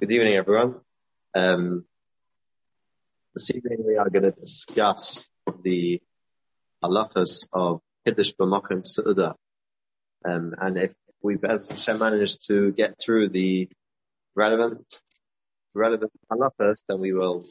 [0.00, 0.76] Good evening, everyone.
[1.34, 1.84] Um,
[3.34, 5.28] this evening we are going to discuss
[5.62, 6.00] the
[6.82, 9.34] halachas of Kiddush B'Makom Su'udah.
[10.24, 10.92] Um, and if
[11.22, 13.68] we've, as Hashem managed to get through the
[14.34, 15.02] relevant,
[15.74, 17.44] relevant halachas, then we will,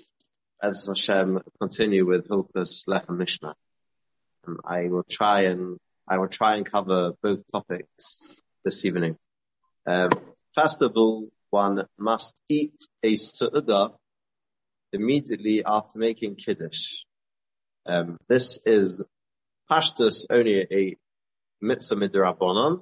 [0.60, 3.54] as Hashem, continue with Hilchas Lechem Mishnah.
[4.48, 5.78] Um, I will try and,
[6.08, 8.24] I will try and cover both topics
[8.66, 9.18] this evening.
[9.86, 10.10] Um,
[10.56, 13.94] first of all, one must eat a su'udah
[14.92, 17.04] immediately after making kiddush.
[17.86, 19.04] Um, this is
[19.70, 20.96] pashtus only a
[21.62, 22.82] mitzvah midrabanon.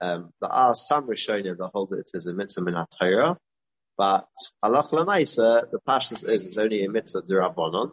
[0.00, 3.36] Um, there are some rishonim that hold it as a mitzvah min Torah,
[3.96, 4.28] but
[4.62, 7.92] Allah lamaisa, the pashtus is it's only a mitzvah dirabanon,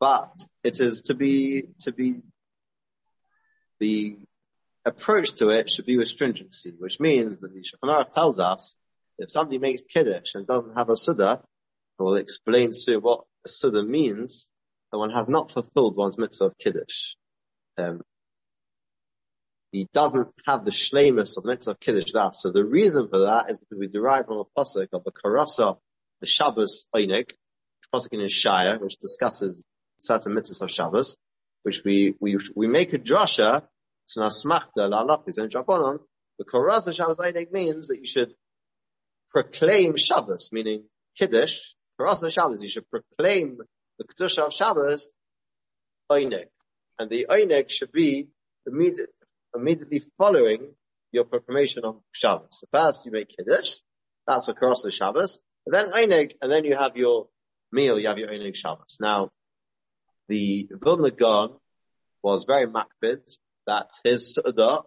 [0.00, 0.32] but
[0.64, 2.22] it is to be to be
[3.78, 4.16] the
[4.84, 8.76] approach to it should be with stringency, which means that the Shulchan tells us
[9.18, 11.42] if somebody makes kiddush and doesn't have a suda,
[11.98, 14.48] or explains to you what a suda means,
[14.90, 17.14] then one has not fulfilled one's mitzvah of kiddush.
[17.78, 18.02] Um,
[19.72, 22.34] he doesn't have the shlemus of mitzvah of kiddush that.
[22.34, 25.76] So the reason for that is because we derive from a pasuk of the karasa,
[26.20, 27.30] the Shabbos Einig,
[27.92, 29.64] pasuk in Shaya, which discusses
[29.98, 31.16] certain mitzvahs of Shabbos,
[31.62, 33.62] which we, we, we make a drasha
[34.08, 36.00] to nasmachta la'alachis and.
[36.36, 38.34] The karasa Shabbos Einig means that you should
[39.28, 40.84] proclaim Shabbos, meaning
[41.16, 41.60] Kiddush,
[41.96, 43.58] for us on Shabbos, you should proclaim
[43.98, 45.10] the Kedusha of Shabbos,
[46.10, 46.48] Einik.
[46.98, 48.28] And the Einik should be
[48.66, 49.10] immediate,
[49.54, 50.74] immediately following
[51.12, 52.48] your proclamation of Shabbos.
[52.60, 53.76] So first you make Kiddush,
[54.26, 57.28] that's across the Shabbos, and then Einik, and then you have your
[57.72, 58.98] meal, you have your Einik Shabbos.
[59.00, 59.30] Now,
[60.28, 61.56] the Vilna Gaon
[62.22, 63.36] was very makbid
[63.66, 64.84] that his Sudah,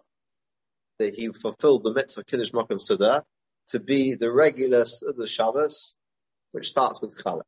[0.98, 3.22] that he fulfilled the mitzvah of Kiddush Makom Sudah,
[3.68, 4.84] to be the regular
[5.16, 5.96] the Shabbos,
[6.52, 7.42] which starts with Challah.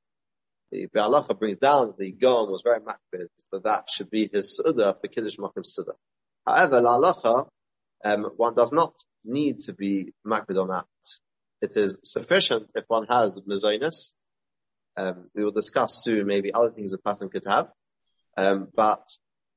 [0.71, 4.57] The Biur Halacha brings down the Gaon was very makbid, that that should be his
[4.57, 5.93] Suda for Kiddush Makom Suda.
[6.47, 7.44] However, La
[8.03, 8.94] um, one does not
[9.25, 10.87] need to be makbid on that.
[11.61, 14.15] It is sufficient if one has Mazonis.
[14.97, 17.69] Um, we will discuss soon maybe other things a person could have.
[18.37, 19.06] Um, but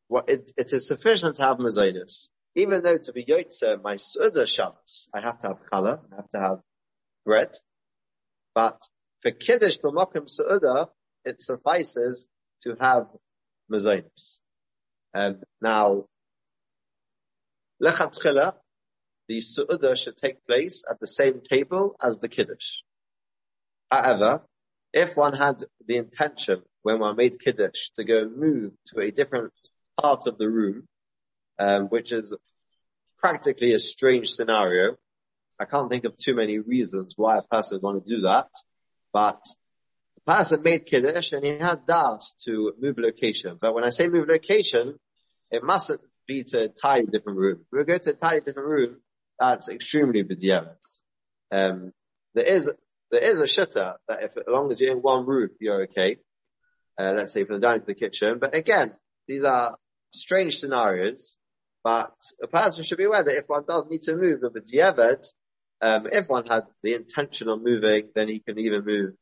[0.07, 4.45] what it, it is sufficient to have Mazonis even though to be Yotze, my Suda
[4.45, 6.59] Shabbos, I have to have challah, I have to have
[7.25, 7.55] bread.
[8.53, 8.81] But
[9.21, 10.89] for Kiddush B'Mokim Suda,
[11.25, 12.27] it suffices
[12.61, 13.07] to have
[13.71, 14.39] Mazonis.
[15.13, 16.05] Um, now,
[17.81, 18.53] Lechatchila,
[19.27, 22.79] the Su'udah should take place at the same table as the Kiddush.
[23.89, 24.43] However,
[24.91, 29.53] if one had the intention when one made Kiddush to go move to a different
[29.99, 30.87] part of the room,
[31.63, 32.35] um, which is
[33.17, 34.97] practically a strange scenario.
[35.59, 38.49] I can't think of too many reasons why a person would want to do that,
[39.13, 39.41] but
[40.15, 43.57] the person made Kiddush and he had das to move location.
[43.61, 44.99] But when I say move location,
[45.51, 47.59] it mustn't be to a entirely different room.
[47.71, 48.97] If we go to a entirely different room,
[49.39, 50.75] that's extremely b'diavad.
[51.51, 51.93] Um,
[52.33, 52.69] there is,
[53.11, 56.17] there is a shitter that if, as long as you're in one room, you're okay.
[56.99, 58.37] Uh, let's say from the dining to the kitchen.
[58.39, 58.93] But again,
[59.27, 59.77] these are
[60.11, 61.37] strange scenarios
[61.83, 65.25] but a person should be aware that if one does need to move the B'diavad,
[65.81, 69.13] um, if one had the intention of moving, then he can even move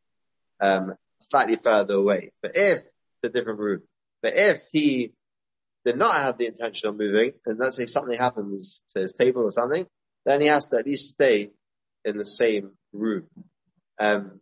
[0.62, 2.32] um, slightly further away.
[2.42, 3.84] But if it's a different route,
[4.22, 5.14] but if he
[5.86, 9.42] did not have the intention of moving, and let's say something happens to his table
[9.42, 9.88] or something,
[10.26, 11.50] then he has to at least stay
[12.06, 13.26] in the same room.
[14.00, 14.40] Um,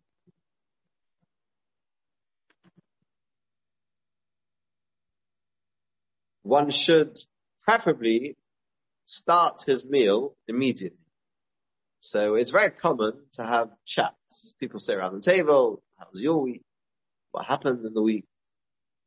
[6.43, 7.17] one should
[7.69, 8.35] preferably
[9.05, 10.97] start his meal immediately.
[11.99, 14.55] So it's very common to have chats.
[14.59, 15.83] People sit around the table.
[15.99, 16.63] How's your week?
[17.31, 18.25] What happened in the week?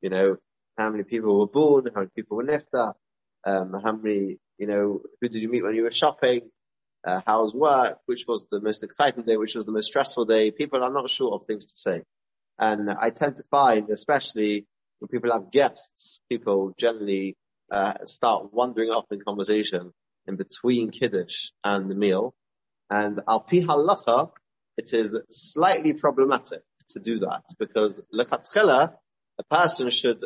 [0.01, 0.37] You know,
[0.79, 1.89] how many people were born?
[1.93, 2.93] How many people were nifta?
[3.45, 6.43] Um, how many, you know, who did you meet when you were shopping?
[7.05, 7.99] Uh, how was work?
[8.07, 9.37] Which was the most exciting day?
[9.37, 10.53] Which was the most stressful day?
[10.53, 12.03] People are not sure of things to say.
[12.61, 14.67] And I tend to find, especially
[15.01, 17.37] when people have guests, people generally
[17.73, 19.93] uh, start wandering off in conversation
[20.27, 22.35] in between Kiddush and the meal.
[22.91, 24.31] And al pi halacha,
[24.77, 28.93] it is slightly problematic to do that because lechatchila,
[29.39, 30.23] a person should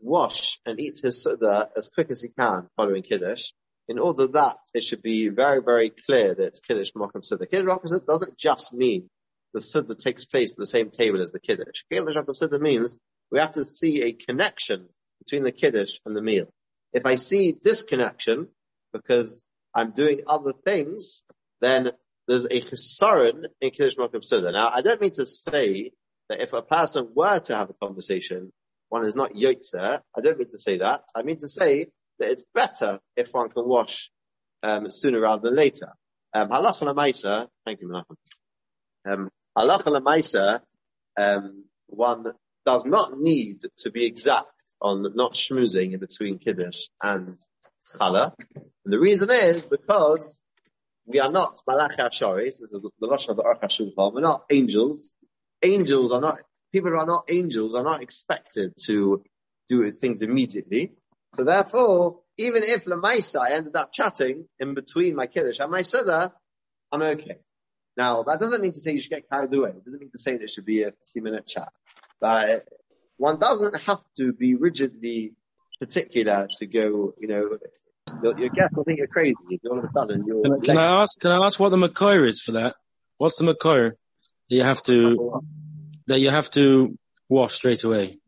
[0.00, 3.52] wash and eat his suda as quick as he can following Kiddush
[3.88, 7.46] in order that it should be very, very clear that it's Kiddush Mokum Suda.
[7.46, 9.08] Kiddush Mokum Suda doesn't just mean
[9.52, 11.84] the Suda takes place at the same table as the Kiddush.
[11.90, 12.96] Kiddush Mokum Suda means
[13.30, 14.88] we have to see a connection
[15.20, 16.46] between the Kiddush and the meal.
[16.94, 18.48] If I see disconnection
[18.92, 19.42] because
[19.74, 21.24] I'm doing other things,
[21.60, 21.90] then
[22.28, 24.52] there's a chesaron in Kiddush Makom Suda.
[24.52, 25.90] Now, I don't mean to say
[26.28, 28.52] that if a person were to have a conversation,
[28.88, 30.00] one is not yotzer.
[30.16, 31.02] I don't mean to say that.
[31.14, 31.88] I mean to say
[32.20, 34.10] that it's better if one can wash
[34.62, 35.88] um, sooner rather than later.
[36.32, 38.16] Um, lemaisa, thank you, Menachem.
[39.06, 40.60] Um, halacha
[41.16, 42.24] um, one
[42.64, 47.38] does not need to be exact on not schmoozing in between kiddush and
[47.96, 48.32] challah.
[48.54, 50.40] And the reason is because
[51.06, 52.60] we are not malachi asharis.
[52.60, 54.14] This is the lashon of the HaShulchan.
[54.14, 55.14] We're not angels.
[55.62, 56.38] Angels are not
[56.72, 59.22] people who are not angels are not expected to
[59.68, 60.92] do things immediately.
[61.34, 65.82] So therefore, even if Lamaisa I ended up chatting in between my Kiddush and my
[65.82, 66.32] Suda,
[66.90, 67.38] I'm okay.
[67.96, 69.70] Now, that doesn't mean to say you should get carried away.
[69.70, 71.72] It doesn't mean to say there should be a 50 minute chat.
[72.20, 72.66] But
[73.16, 75.34] one doesn't have to be rigidly
[75.78, 77.58] particular to go, you know,
[78.22, 80.42] your, your guest will think you're crazy if all of a sudden you're...
[80.42, 82.74] Can, can I ask, can I ask what the Makor is for that?
[83.18, 83.92] What's the Makor
[84.50, 85.42] that you have to,
[86.06, 88.18] that you have to wash straight away?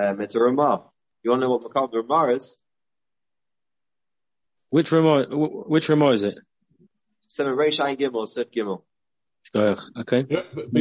[0.00, 0.84] Um, it's a Ramah.
[1.22, 2.56] You want to know what Makor Ramah is?
[4.70, 6.34] Which Ramah, which Ramah is it?
[7.28, 8.82] Seven Reish Ayin Gimel, Sif Gimel.
[9.54, 10.26] Okay.
[10.28, 10.72] Yeah, but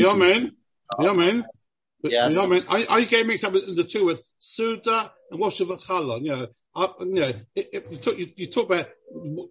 [2.06, 2.36] B'yomen, B'yomen, Yes.
[2.36, 6.22] B'yomen, I, I get mixed up with the two with Suda and Wash of Challah,
[6.22, 6.48] you know.
[6.78, 8.88] I, you know, it, it, you, talk, you, you talk about,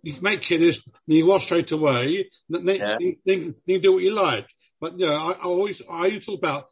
[0.03, 2.97] you make kiddish, then you wash straight away, then, Yeah.
[2.99, 4.47] then, then you do what you like.
[4.79, 6.67] But, you know, I, I always, I used to talk about,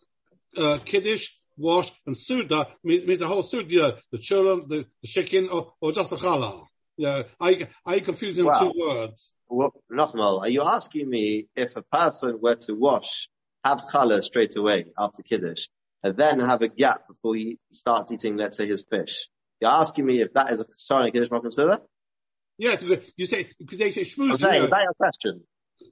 [0.59, 4.85] uh, kiddush, wash, and Suda means, means the whole Suda, you know, the children, the,
[5.01, 6.67] the chicken, or, or just the challah.
[6.99, 9.33] You know, I, I confuse them two words.
[9.49, 13.29] Well, Nachmal, are you asking me if a person were to wash,
[13.65, 15.69] have challah straight away after Kiddush,
[16.03, 19.29] and then have a gap before he starts eating, let's say, his fish?
[19.61, 21.81] You're asking me if that is a sorry Kiddush Makom Suda?
[22.59, 23.05] Yeah, it's good.
[23.17, 24.77] you say, because they say I'm schmooze, saying, you is know.
[24.77, 25.43] that your question?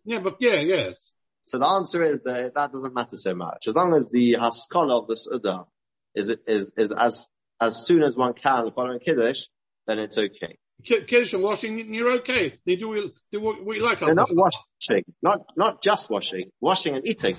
[0.05, 1.13] yeah, but yeah, yes.
[1.45, 3.67] So the answer is that that doesn't matter so much.
[3.67, 5.65] As long as the haskalah of the Suda
[6.15, 7.29] is, is, is as,
[7.61, 9.47] as soon as one can following Kiddush,
[9.87, 10.59] then it's okay.
[10.85, 12.59] Kiddush and washing, you're okay.
[12.65, 14.01] They do, do what, what you like.
[14.01, 17.37] They're not washing, not, not just washing, washing and eating.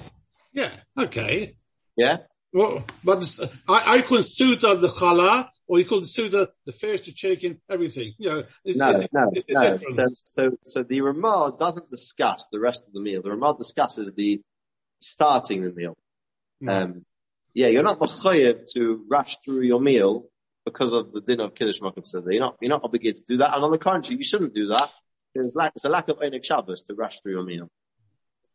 [0.54, 1.56] Yeah, okay.
[1.96, 2.18] Yeah?
[2.54, 3.24] Well, but
[3.68, 7.62] I, I call Suda the challah, or you call the Suda the fish, the chicken,
[7.70, 8.14] everything.
[8.18, 10.06] You know, it's, No, it's, no, it's no.
[10.26, 13.22] So, so, the Ramah doesn't discuss the rest of the meal.
[13.22, 14.42] The Ramah discusses the
[15.00, 15.98] starting the meal.
[16.62, 16.70] Hmm.
[16.70, 17.06] Um,
[17.54, 20.26] yeah, you're not mechayev to rush through your meal
[20.66, 22.32] because of the din of Kiddush Makom Seder.
[22.32, 23.56] You're not, you're not obligated to do that.
[23.56, 24.90] And on the contrary, you shouldn't do that.
[25.34, 27.70] There's lack, it's a lack of Einik Shabbos to rush through your meal.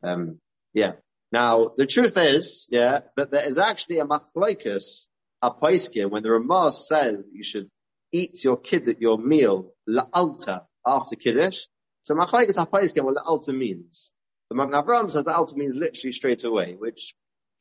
[0.03, 0.39] Um,
[0.73, 0.93] yeah.
[1.32, 5.08] Now, the truth is, yeah, that there is actually a machlokes,
[5.43, 7.69] a paiskim, when the Ramah says that you should
[8.12, 11.64] eat your kid at your meal la'alta after Kiddush.
[12.05, 14.12] So machlokes a paiskim what la'alta means.
[14.50, 17.14] The Magen Avraham says la'alta means literally straight away, which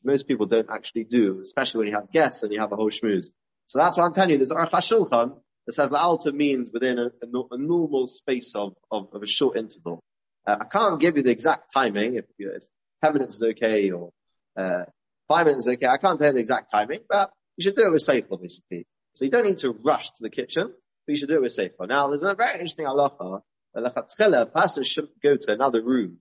[0.04, 2.92] most people don't actually do, especially when you have guests and you have a whole
[2.92, 3.28] shmooze.
[3.66, 4.38] So that's what I'm telling you.
[4.38, 5.36] There's Aruch HaShulchan
[5.66, 9.58] that says la'alta means within a, a, a normal space of, of, of a short
[9.58, 10.04] interval.
[10.46, 12.62] Uh, I can't give you the exact timing if, you- if
[13.06, 14.12] 10 minutes is okay or,
[14.58, 14.86] uh,
[15.28, 15.88] 5 minutes is okay.
[15.88, 18.88] I can't tell you the exact timing, but you should do it with safety, basically.
[19.16, 21.52] So you don't need to rush to the kitchen, but you should do it with
[21.52, 21.76] safety.
[21.82, 23.42] Now, there's a very interesting halacha.
[23.76, 26.18] A person shouldn't go to another room.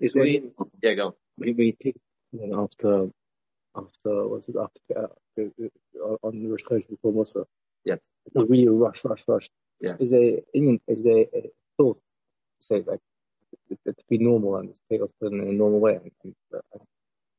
[0.00, 0.52] Is Between,
[0.82, 1.12] yeah, go on.
[1.38, 1.96] we, we take
[2.32, 3.08] you know, after
[3.74, 7.46] after what's it after uh, uh, on the Rosh Chodesh before Musa.
[7.84, 7.98] Yes.
[8.26, 9.48] It's not really a rush, rush, rush.
[9.80, 10.00] Yes.
[10.00, 12.00] Is in is there a thought
[12.60, 13.00] say like
[13.70, 16.78] it, to be normal and take us in a normal way and, and uh,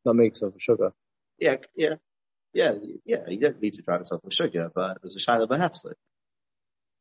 [0.06, 0.92] not make yourself a sugar.
[1.40, 1.96] Yeah, yeah,
[2.54, 2.74] yeah,
[3.06, 3.28] yeah.
[3.28, 5.94] You don't need to drive yourself with sugar, but there's a shiloh behefslik.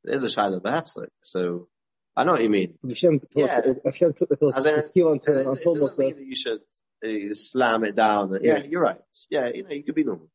[0.04, 1.08] There's a shiloh behefslik.
[1.23, 1.68] So
[2.16, 2.75] I know what you mean.
[2.87, 3.61] Hashem Yeah.
[3.85, 6.37] Hashem took the thought As in, to keep on It, it doesn't mean that you
[6.37, 6.61] should
[7.04, 8.32] uh, slam it down.
[8.42, 8.64] Yeah, Yeah.
[8.64, 9.00] you're right.
[9.30, 10.28] Yeah, you know, you could be normal.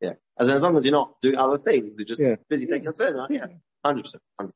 [0.00, 0.14] Yeah.
[0.38, 2.36] As, in, as long as you're not doing other things, you're just Yeah.
[2.48, 3.16] busy taking a turn.
[3.30, 3.46] Yeah.
[3.84, 4.14] 100%.
[4.40, 4.50] 100%.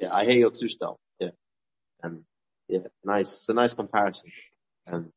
[0.00, 0.14] Yeah.
[0.14, 0.98] I hear your two style.
[1.18, 1.30] Yeah.
[2.02, 2.24] And
[2.68, 3.32] yeah, nice.
[3.32, 4.30] It's a nice comparison.
[4.90, 5.12] Um,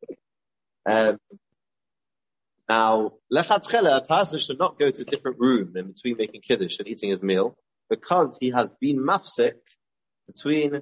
[0.86, 1.18] um,
[2.68, 6.80] now, lechatchela, a person should not go to a different room in between making kiddush
[6.80, 7.56] and eating his meal
[7.90, 9.54] because he has been mafsik
[10.28, 10.82] between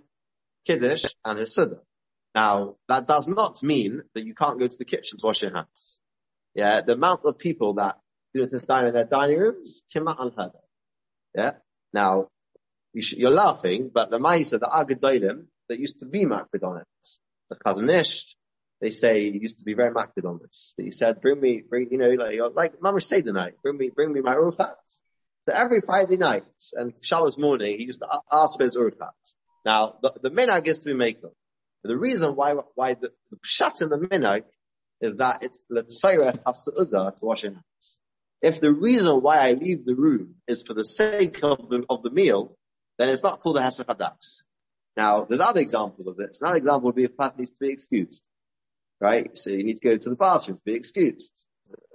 [0.65, 1.79] kiddush and his siddur.
[2.33, 5.53] Now, that does not mean that you can't go to the kitchen to wash your
[5.53, 6.01] hands.
[6.55, 7.97] Yeah, the amount of people that
[8.33, 10.61] do this time in their dining rooms, kimat unheard of.
[11.35, 11.51] Yeah.
[11.91, 12.29] Now,
[12.93, 16.87] you you're laughing, but the Ma'isa, the Agadolim, that used to be makbid on it,
[17.49, 18.35] the Chazon Ish,
[18.81, 20.73] they say he used to be very makbid on this.
[20.77, 24.11] He said, bring me, bring, you know, like, like Mamash Seder night, bring me, bring
[24.11, 25.01] me my urchats.
[25.45, 26.43] So every Friday night
[26.73, 29.33] and Shabbos morning, he used to ask for his urchats.
[29.65, 31.31] Now, the, the minhag is to be makel.
[31.81, 34.43] But the reason why, why the, the pshat in the minhag
[35.01, 38.01] is that it's l'tzayrech ha'su'udah to wash your hands.
[38.41, 42.03] If the reason why I leave the room is for the sake of the, of
[42.03, 42.57] the meal,
[42.97, 44.43] then it's not called a hesach hadas.
[44.95, 46.39] Now, there's other examples of this.
[46.41, 48.23] Another example would be if a person needs to be excused,
[49.01, 49.35] right?
[49.37, 51.45] So you need to go to the bathroom to be excused.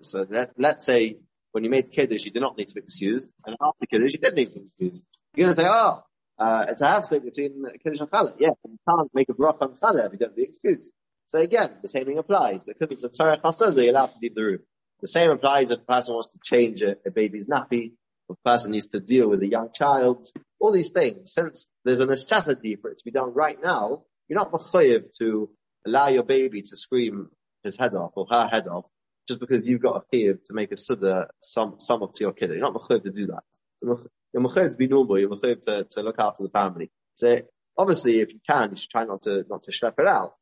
[0.02, 1.18] So let, let's say
[1.52, 4.18] when you made Kiddush, you did not need to be excused, and after Kiddush, you
[4.18, 5.04] did need to be excused.
[5.34, 6.02] You're going to say, oh,
[6.38, 8.34] uh, it's a half-stick between Kiddush and Challah.
[8.38, 10.92] Yeah, you can't make a bracha on Challah if you don't be excused.
[11.26, 12.62] So again, the same thing applies.
[12.62, 14.58] Because of the Torah Chassid, you're allowed to leave the room.
[15.00, 17.92] The same applies if a person wants to change a, a baby's nappy,
[18.30, 20.28] a person needs to deal with a young child,
[20.60, 21.32] all these things.
[21.32, 25.50] Since there's a necessity for it to be done right now, you're not mechayiv to
[25.86, 27.30] allow your baby to scream
[27.62, 28.84] his head off or her head off
[29.26, 32.32] just because you've got a chiyuv to make a suda sum, sum up to your
[32.32, 32.50] kid.
[32.50, 33.44] You're not mechayiv to do that.
[33.82, 35.18] You're mechayiv to be normal.
[35.18, 36.90] You're to, to look after the family.
[37.14, 37.42] So
[37.76, 40.34] obviously, if you can, you should try not to not to schlep it out.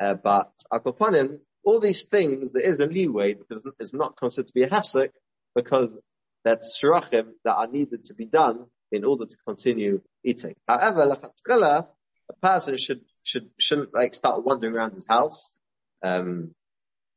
[0.00, 4.54] Uh, but akopanim, all these things, there is a leeway because it's not considered to
[4.54, 5.10] be a hefsek
[5.54, 5.96] because
[6.46, 10.54] that's shirachim that are needed to be done in order to continue eating.
[10.68, 11.02] However,
[12.28, 15.58] a person should should shouldn't like start wandering around his house.
[16.04, 16.54] Um,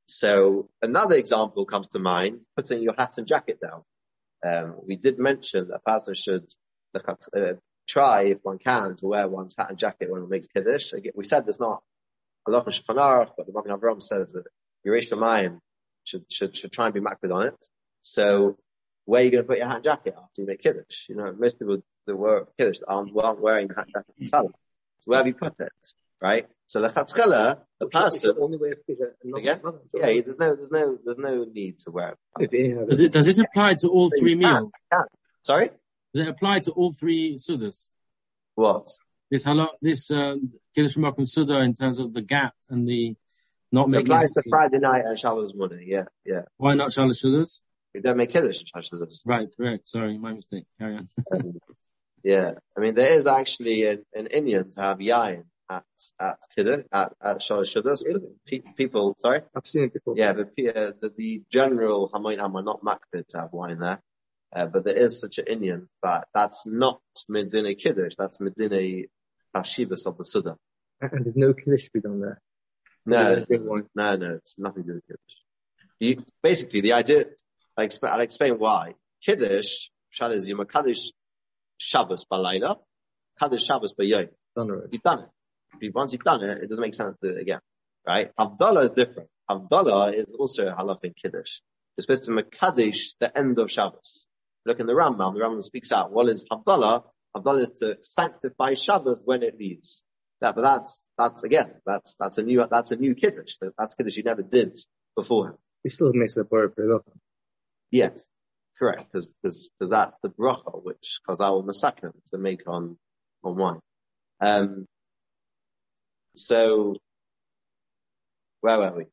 [0.07, 3.83] so another example comes to mind: putting your hat and jacket down.
[4.43, 6.47] Um, we did mention that a person should
[6.95, 7.53] uh,
[7.87, 10.91] try, if one can, to wear one's hat and jacket when one makes kiddush.
[11.13, 11.83] We said there's not
[12.47, 14.45] Allah but the Magen Avram says that
[14.87, 15.59] Mayim
[16.03, 17.67] should, should, should try and be makbid on it.
[18.01, 18.57] So,
[19.09, 21.09] where are you going to put your hat and jacket after you make kiddush?
[21.09, 24.51] You know, most people that wear kiddush aren't, aren't wearing the hat and jacket.
[24.99, 25.71] So where have you put it?
[26.21, 26.47] Right?
[26.67, 28.77] So the chatzchela, the person, only way of
[29.35, 29.61] again,
[29.95, 32.89] yeah, there's no, there's no, there's no need to wear it.
[32.89, 34.71] Does, it, does this apply to all three meals?
[35.43, 35.71] Sorry?
[36.13, 37.93] Does it apply to all three sudas?
[38.55, 38.89] What?
[39.31, 40.35] This halal, this uh,
[40.75, 43.15] Kiddush Makom Suda in terms of the gap and the
[43.71, 44.11] not It making.
[44.11, 45.87] applies to Friday night and Shabbos morning.
[45.87, 46.41] Yeah, yeah.
[46.57, 47.61] Why not Shalosh Sudas?
[47.93, 49.21] You don't make kiddush in Shabbos.
[49.25, 49.87] Right, correct.
[49.89, 50.65] Sorry, my mistake.
[50.79, 51.07] Carry on.
[51.33, 51.59] Um,
[52.21, 55.85] yeah, I mean there is actually an, an Indian to have yain at
[56.19, 58.03] at kiddush at at Shalosh Shabbos.
[58.75, 59.41] People, sorry.
[59.55, 60.15] I've seen it before.
[60.17, 64.01] Yeah, but uh, the, the general Hamoin Ham are not makbid to have wine there.
[64.53, 69.03] Uh, but there is such an Indian, but that's not Medina Kiddush, that's Medina
[69.55, 70.57] Hashivas of the Suda.
[71.01, 72.41] And there's no kiddush to be done there.
[73.05, 73.85] No, They drink wine.
[73.95, 75.35] no, no, it's nothing to do with Kiddush.
[75.99, 77.25] You, basically, the idea,
[77.79, 78.95] I exp- I'll explain why.
[79.23, 81.11] Kiddush, Shad is Yom Kaddish
[81.77, 82.77] Shabbos Balayla,
[83.39, 84.29] Kaddish Shabbos Bayom.
[84.91, 85.25] You've done
[85.81, 85.95] it.
[85.95, 87.59] Once you've done it, it doesn't make sense to do it again.
[88.07, 88.31] Right?
[88.37, 89.29] Havdalah is different.
[89.49, 91.59] Havdalah is also a halach in Kiddush.
[91.95, 94.25] You're supposed to Makadish the end of Shabbos.
[94.65, 97.03] Look in the Rambam, the Rambam speaks out, what is Havdalah?
[97.35, 100.03] Havdalah is to sanctify Shabbos when it leaves.
[100.41, 103.57] That, but that's, that's again, that's, that's a new, that's a new Kiddush.
[103.61, 104.79] That- That's Kiddush you never did
[105.15, 105.57] beforehand.
[105.83, 107.01] We still miss the word it.
[107.91, 108.27] Yes,
[108.77, 109.35] correct, because
[109.79, 112.97] that's the bracha which Chazal Masakin to make on
[113.43, 113.79] on wine.
[114.41, 114.85] Um,
[116.35, 116.95] so
[118.61, 119.05] where were we?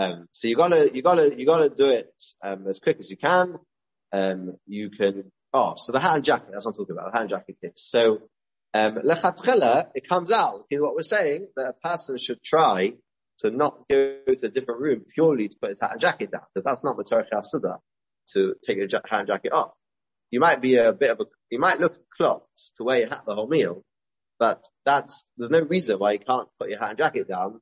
[0.00, 2.12] Um, so you gotta you gotta you gotta do it
[2.42, 3.58] um, as quick as you can.
[4.12, 5.30] Um, you can.
[5.52, 6.48] Oh, so the hat and jacket.
[6.52, 7.12] That's what I'm talking about.
[7.12, 7.72] The hat and jacket case.
[7.76, 8.28] So
[8.72, 10.64] um, it comes out.
[10.70, 12.94] You know what we're saying that a person should try
[13.38, 16.42] to not go to a different room purely to put his hat and jacket down,
[16.52, 17.78] because that's not Matorach Suda
[18.32, 19.72] to take your ja- hat and jacket off.
[20.30, 23.24] You might be a bit of a, you might look clocked to wear your hat
[23.26, 23.82] the whole meal,
[24.38, 27.60] but that's, there's no reason why you can't put your hat and jacket down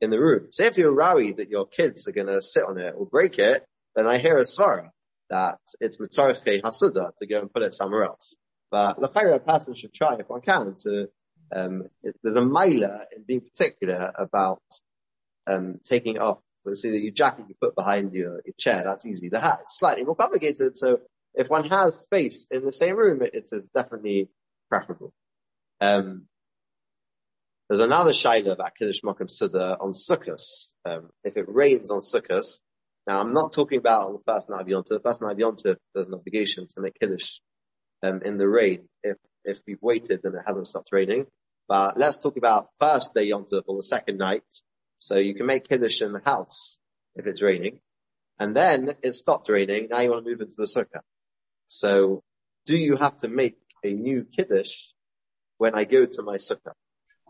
[0.00, 0.48] in the room.
[0.50, 3.38] So if you're worried that your kids are going to sit on it or break
[3.38, 3.64] it,
[3.94, 4.90] then I hear a svara
[5.30, 8.36] that it's Matorach Hasuda to go and put it somewhere else.
[8.70, 11.08] But L'chaira, a person should try if one can to,
[11.54, 11.84] um,
[12.22, 14.62] there's a milah in being particular about
[15.46, 19.06] um, taking off, let's say that your jacket you put behind your, your chair, that's
[19.06, 19.28] easy.
[19.28, 20.78] The hat is slightly more complicated.
[20.78, 21.00] So
[21.34, 24.28] if one has space in the same room, it, it is definitely
[24.68, 25.12] preferable.
[25.80, 26.26] Um,
[27.68, 30.42] there's another shaila about Kiddush Mokum Suda on Sukkot.
[30.84, 32.60] Um, if it rains on Sukkot,
[33.06, 34.88] now I'm not talking about the first night of Yom Tov.
[34.88, 37.38] The first night of Yom Tov, there's an obligation to make Kiddush,
[38.02, 38.88] um, in the rain.
[39.02, 41.26] If, if we've waited, then it hasn't stopped raining.
[41.68, 44.44] But let's talk about first day Yom Tov or the second night.
[45.02, 46.78] So you can make Kiddush in the house
[47.16, 47.80] if it's raining.
[48.38, 49.88] And then it stopped raining.
[49.90, 51.00] Now you want to move into the sukkah.
[51.66, 52.22] So
[52.66, 54.76] do you have to make a new Kiddush
[55.58, 56.74] when I go to my sukkah?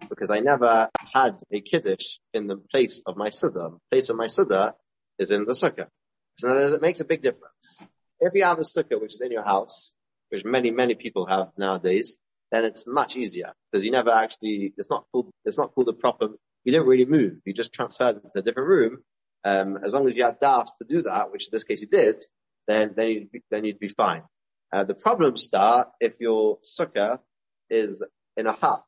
[0.06, 3.70] Because I never had a Kiddush in the place of my sukkah.
[3.72, 4.74] The place of my sukkah
[5.18, 5.86] is in the sukkah.
[6.36, 7.82] So it makes a big difference.
[8.20, 9.94] If you have a sukkah which is in your house,
[10.28, 12.18] which many, many people have nowadays,
[12.50, 15.94] then it's much easier because you never actually, it's not called, it's not called a
[15.94, 16.28] proper
[16.64, 17.34] you didn't really move.
[17.44, 19.02] You just transferred into a different room.
[19.44, 21.88] Um, as long as you had das to do that, which in this case you
[21.88, 22.24] did,
[22.68, 24.22] then, then you'd be, then you'd be fine.
[24.72, 27.18] Uh, the problems start if your sukkah
[27.68, 28.02] is
[28.36, 28.84] in a hut,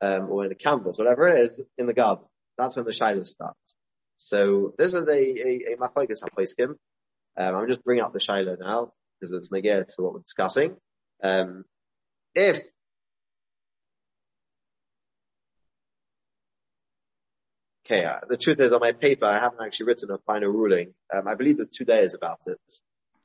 [0.00, 2.24] um, or in a canvas, whatever it is, in the garden.
[2.58, 3.76] That's when the shiloh starts.
[4.16, 6.74] So this is a, a, a machlokes hapoiskim.
[7.38, 10.76] Um, I'm just bringing up the shiloh now, because it's negate to what we're discussing.
[11.22, 11.64] Um,
[12.34, 12.60] if
[17.90, 20.94] Okay, uh, the truth is on my paper I haven't actually written a final ruling.
[21.12, 22.60] Um, I believe there's two days about it.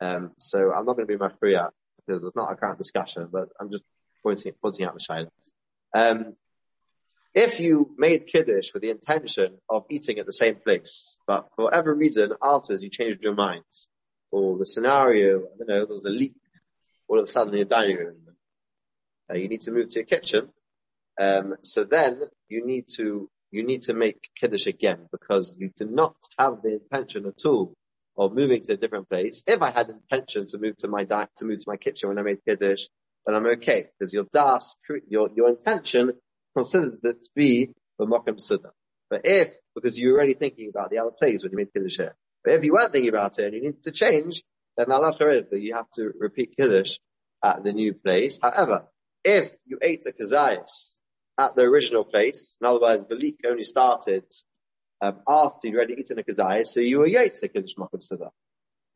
[0.01, 2.79] Um, so I'm not going to be my free mafriya because it's not a current
[2.79, 3.83] discussion, but I'm just
[4.23, 5.29] pointing, pointing out the shiloh.
[5.93, 6.33] Um,
[7.35, 11.65] if you made kiddush with the intention of eating at the same place, but for
[11.65, 13.65] whatever reason afterwards you changed your mind,
[14.31, 16.33] or the scenario, I don't know, there's a leak
[17.07, 18.15] all of a sudden in your dining room,
[19.29, 20.49] uh, you need to move to your kitchen,
[21.21, 22.19] um, so then
[22.49, 26.73] you need to you need to make kiddush again because you do not have the
[26.73, 27.73] intention at all
[28.17, 29.43] of moving to a different place.
[29.47, 32.21] If I had intention to move to my to move to my kitchen when I
[32.21, 32.87] made kiddush,
[33.25, 36.11] then I'm okay because your das, your your intention
[36.55, 38.71] considers it to be the mokum suda.
[39.09, 42.15] But if because you're already thinking about the other place when you made kiddush here,
[42.43, 44.43] but if you weren't thinking about it and you need to change,
[44.77, 46.97] then the is that you have to repeat kiddush
[47.43, 48.39] at the new place.
[48.41, 48.85] However,
[49.23, 50.94] if you ate a kazayas
[51.37, 54.23] at the original place, in other words, the leak only started
[55.01, 58.29] um, after you'd already eaten a kazayas, so you were to kiddush makom suda.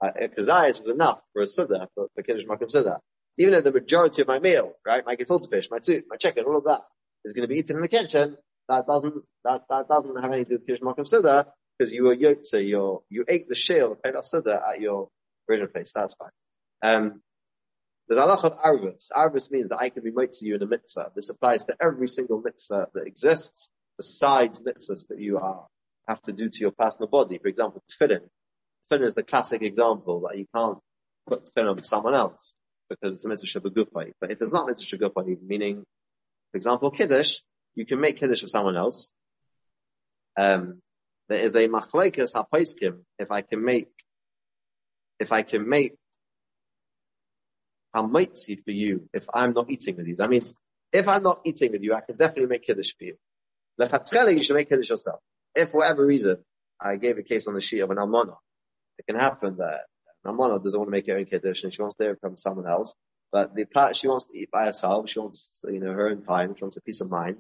[0.03, 2.99] Uh, a kazayas is enough for a suda, for, for kiddush makom suda.
[3.37, 6.45] Even though the majority of my meal, right, my gefilte fish, my soup, my chicken,
[6.45, 6.81] all of that
[7.25, 10.45] is going to be eaten in the kitchen, that doesn't, that, that doesn't have anything
[10.45, 11.45] to do with kiddush makom
[11.77, 15.07] because you were yotze, you you ate the shil of suda at your
[15.49, 15.93] original place.
[15.95, 16.29] That's fine.
[16.81, 17.21] Um,
[18.09, 19.11] there's a lot of arvus.
[19.15, 21.11] Arvus means that I can be made to you in a mitzvah.
[21.15, 25.67] This applies to every single mitzvah that exists besides mitzvahs that you are,
[26.07, 27.37] have to do to your personal body.
[27.37, 28.21] For example, tefillin.
[28.91, 30.79] Tefillin is the classic example that you can't
[31.27, 32.55] put tefillin on someone else
[32.89, 34.13] because it's a mitzvah shabagufay.
[34.19, 35.83] But if it's not mitzvah shabagufay, meaning,
[36.51, 37.41] for example, kiddush,
[37.75, 39.11] you can make kiddush of someone else.
[40.35, 40.81] Um,
[41.27, 43.91] there is a machlekes hapaiskim if I can make,
[45.19, 45.98] if I can make
[47.95, 50.15] hamaitzi for you if I'm not eating with you.
[50.17, 50.53] That means
[50.91, 53.15] if I'm not eating with you, I can definitely make kiddush for you.
[53.79, 55.19] Lechatchele, you should make kiddush yourself.
[55.55, 56.37] If for whatever reason,
[56.79, 58.35] I gave a case on the sheet of an almana,
[58.97, 59.81] it can happen that
[60.23, 62.37] an almana doesn't want to make her own kiddush and she wants to hear from
[62.37, 62.93] someone else,
[63.31, 66.23] but the part she wants to eat by herself, she wants, you know, her own
[66.23, 67.37] time, she wants a peace of mind.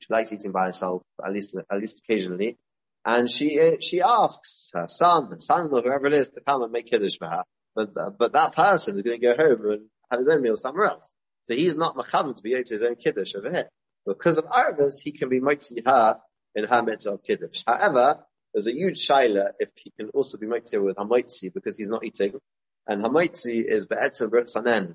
[0.00, 2.56] She likes eating by herself, at least, at least occasionally.
[3.04, 6.90] And she, she asks her son, her son-in-law, whoever it is, to come and make
[6.90, 7.44] kiddush for her.
[7.76, 10.86] But, but that person is going to go home and have his own meal somewhere
[10.86, 11.12] else.
[11.44, 13.68] So he's not machavim to be to his own kiddush over here.
[14.06, 16.18] Because of Arvis, he can be mitzi her
[16.54, 17.62] in her mitzvah of kiddush.
[17.66, 21.90] However, there's a huge shaila if he can also be mitzi with hamaitzi because he's
[21.90, 22.40] not eating.
[22.86, 24.94] And hamaitzi is be'etzah brich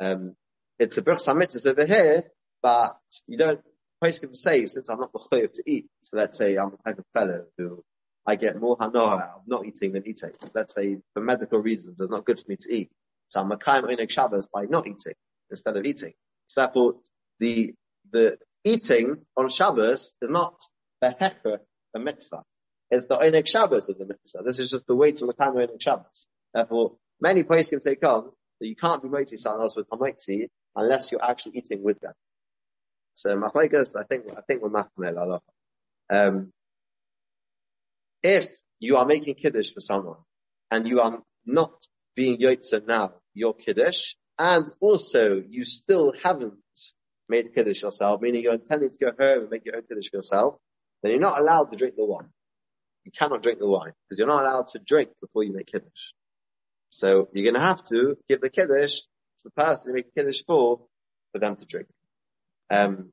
[0.00, 0.36] Um,
[0.78, 2.24] it's a brich over here,
[2.62, 3.60] but you don't,
[4.00, 7.04] can say, since I'm not mechayiv to eat, so let's say I'm the type of
[7.12, 7.82] fellow who
[8.26, 10.32] I get more hanoah of not eating than eating.
[10.54, 12.90] Let's say for medical reasons, it's not good for me to eat.
[13.28, 15.14] So I'm a kaim oinek Shabbos by not eating
[15.50, 16.14] instead of eating.
[16.48, 16.94] So therefore,
[17.38, 17.74] the,
[18.10, 20.60] the eating on Shabbos is not
[21.00, 21.58] the hecher,
[21.94, 22.42] a mitzvah.
[22.90, 24.42] It's the oinek Shabbos is a mitzvah.
[24.44, 26.26] This is just the way to the kaim oinek Shabbos.
[26.52, 30.48] Therefore, many places can take on that you can't be moiti someone else with hamaitzi
[30.74, 32.12] unless you're actually eating with them.
[33.14, 35.40] So machlekes, I think, I think we're machmel.
[36.10, 36.52] Um,
[38.26, 38.48] if
[38.80, 40.18] you are making kiddush for someone
[40.70, 41.72] and you are not
[42.16, 46.54] being Yotze now, your Kiddush, and also you still haven't
[47.28, 50.16] made Kiddush yourself, meaning you're intending to go home and make your own Kiddush for
[50.16, 50.56] yourself,
[51.02, 52.30] then you're not allowed to drink the wine.
[53.04, 56.12] You cannot drink the wine, because you're not allowed to drink before you make Kiddush.
[56.90, 60.80] So you're gonna have to give the Kiddush to the person you make Kiddush for,
[61.32, 61.86] for them to drink.
[62.70, 63.12] Um,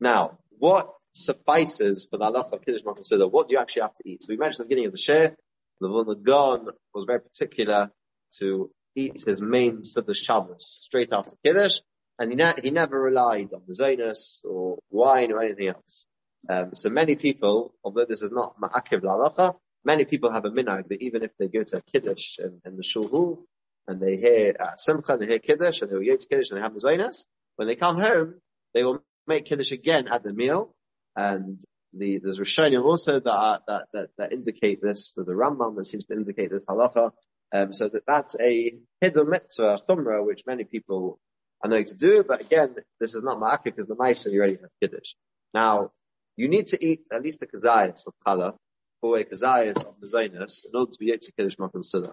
[0.00, 4.08] now, what suffices for the halacha of Kiddush Makom What do you actually have to
[4.08, 4.22] eat?
[4.22, 5.36] So we mentioned at the beginning of the share,
[5.80, 7.90] the Vilna Gaon was very particular
[8.38, 11.80] to eat his main Siddur Shabbos straight after Kiddush,
[12.18, 16.06] and he, ne- he never relied on the Zonus or wine or anything else.
[16.48, 20.88] Um, so many people, although this is not ma'akiv la'alacha, many people have a minhag
[20.88, 23.44] that even if they go to a Kiddush in, in the shul
[23.86, 26.58] and they hear uh, Simcha and they hear Kiddush and they will to Kiddush and
[26.58, 28.34] they have the Zonus, when they come home,
[28.74, 30.74] they will make Kiddush again at the meal,
[31.16, 31.60] and
[31.92, 35.12] the, there's Rishonim also that, that, that, that indicate this.
[35.14, 37.12] There's a Rambam that seems to indicate this halacha.
[37.52, 41.20] Um, so that that's a hidden mitzvah, chumrah, which many people
[41.62, 42.24] are knowing to do.
[42.26, 45.14] But again, this is not ma'akah because the ma'aser you already have kiddush.
[45.52, 45.92] Now,
[46.36, 48.56] you need to eat at least a kazayas of challah
[49.02, 52.12] or a kazayas of mezainis in order to be yet to kiddush makom suda.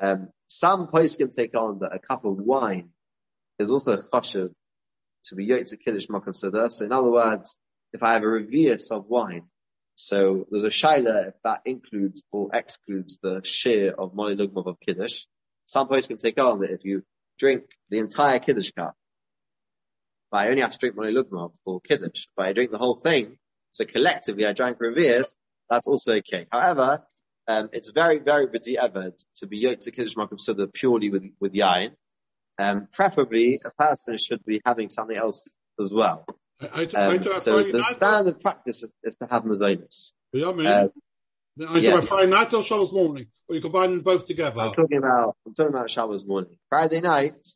[0.00, 2.90] Um, some can take on that a cup of wine
[3.58, 4.52] is also chashiv
[5.24, 6.70] to be to kiddush makom suda.
[6.70, 7.56] So in other words,
[7.92, 9.44] if I have a revius of wine,
[9.94, 14.80] so there's a shaila if that includes or excludes the share of moli lugmav of
[14.80, 15.26] kiddush.
[15.66, 17.02] Some places can take on that if you
[17.38, 18.94] drink the entire kiddush cup,
[20.30, 22.96] but I only have to drink moli lugmav for kiddush, but I drink the whole
[22.96, 23.38] thing,
[23.70, 25.36] so collectively I drank revius,
[25.70, 26.46] that's also okay.
[26.50, 27.02] However,
[27.48, 28.46] um, it's very, very
[28.78, 31.90] ever to be yoked to Kiddush Makom Suda purely with, with yain.
[32.58, 35.48] Um, preferably, a person should be having something else
[35.80, 36.24] as well.
[36.62, 40.12] I, I, Um, I, so the standard practice is, is to have mazonis.
[40.32, 40.88] Yeah, I mean, uh,
[41.68, 42.00] I yeah.
[42.00, 44.60] Friday night or Shabbos morning, or you combine them both together.
[44.60, 46.56] I'm talking about, I'm talking about Shabbos morning.
[46.68, 47.46] Friday night,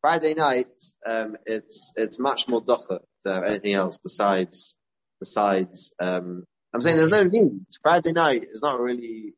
[0.00, 0.66] Friday night,
[1.06, 4.74] um, it's, it's much more docha to have anything else besides,
[5.20, 7.64] besides, um, I'm saying there's no need.
[7.82, 9.34] Friday night is not really,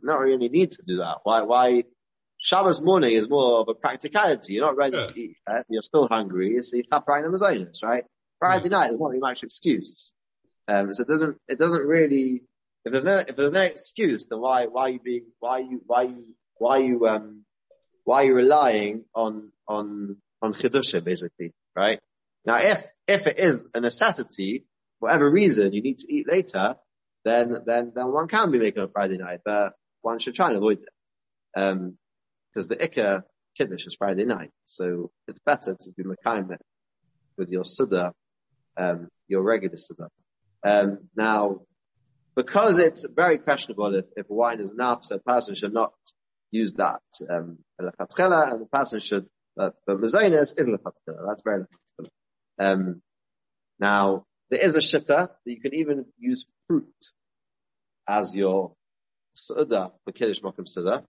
[0.00, 1.18] not really any need to do that.
[1.24, 1.84] Why, why,
[2.40, 4.54] Shabbos morning is more of a practicality.
[4.54, 5.02] You're not ready Yeah.
[5.02, 5.66] to eat yet.
[5.68, 6.62] You're still hungry.
[6.62, 8.04] So you have Friday Amazonas, right?
[8.38, 10.12] Friday night there's not really much excuse.
[10.68, 12.42] Um, so it doesn't, it doesn't really,
[12.84, 15.62] if there's no, if there's no excuse, then why, why are you being, why are
[15.62, 17.44] you, why are you, why are you, um,
[18.04, 22.00] why are you relying on, on, on chidusha basically, right?
[22.44, 24.66] Now if, if it is a necessity,
[24.98, 26.76] whatever reason you need to eat later,
[27.24, 29.72] then, then, then one can be making on Friday night, but
[30.02, 31.60] one should try and avoid it.
[31.60, 31.96] Um,
[32.52, 33.22] because the Ikka
[33.56, 36.60] Kiddush is Friday night, so it's better to be Mekayim it
[37.36, 38.12] with your Suda,
[38.78, 40.08] um, your regular Suda.
[40.64, 41.60] Um, now,
[42.34, 45.92] because it's very questionable if, if wine is enough, so a person should not
[46.50, 49.26] use that, um, and the person should,
[49.60, 51.64] uh, but is lechatchila, that's very.
[52.58, 53.02] Um,
[53.78, 56.86] now, there is a shitta that you can even use fruit
[58.08, 58.72] as your
[59.34, 61.04] Suda for Kiddush Mokum Suda.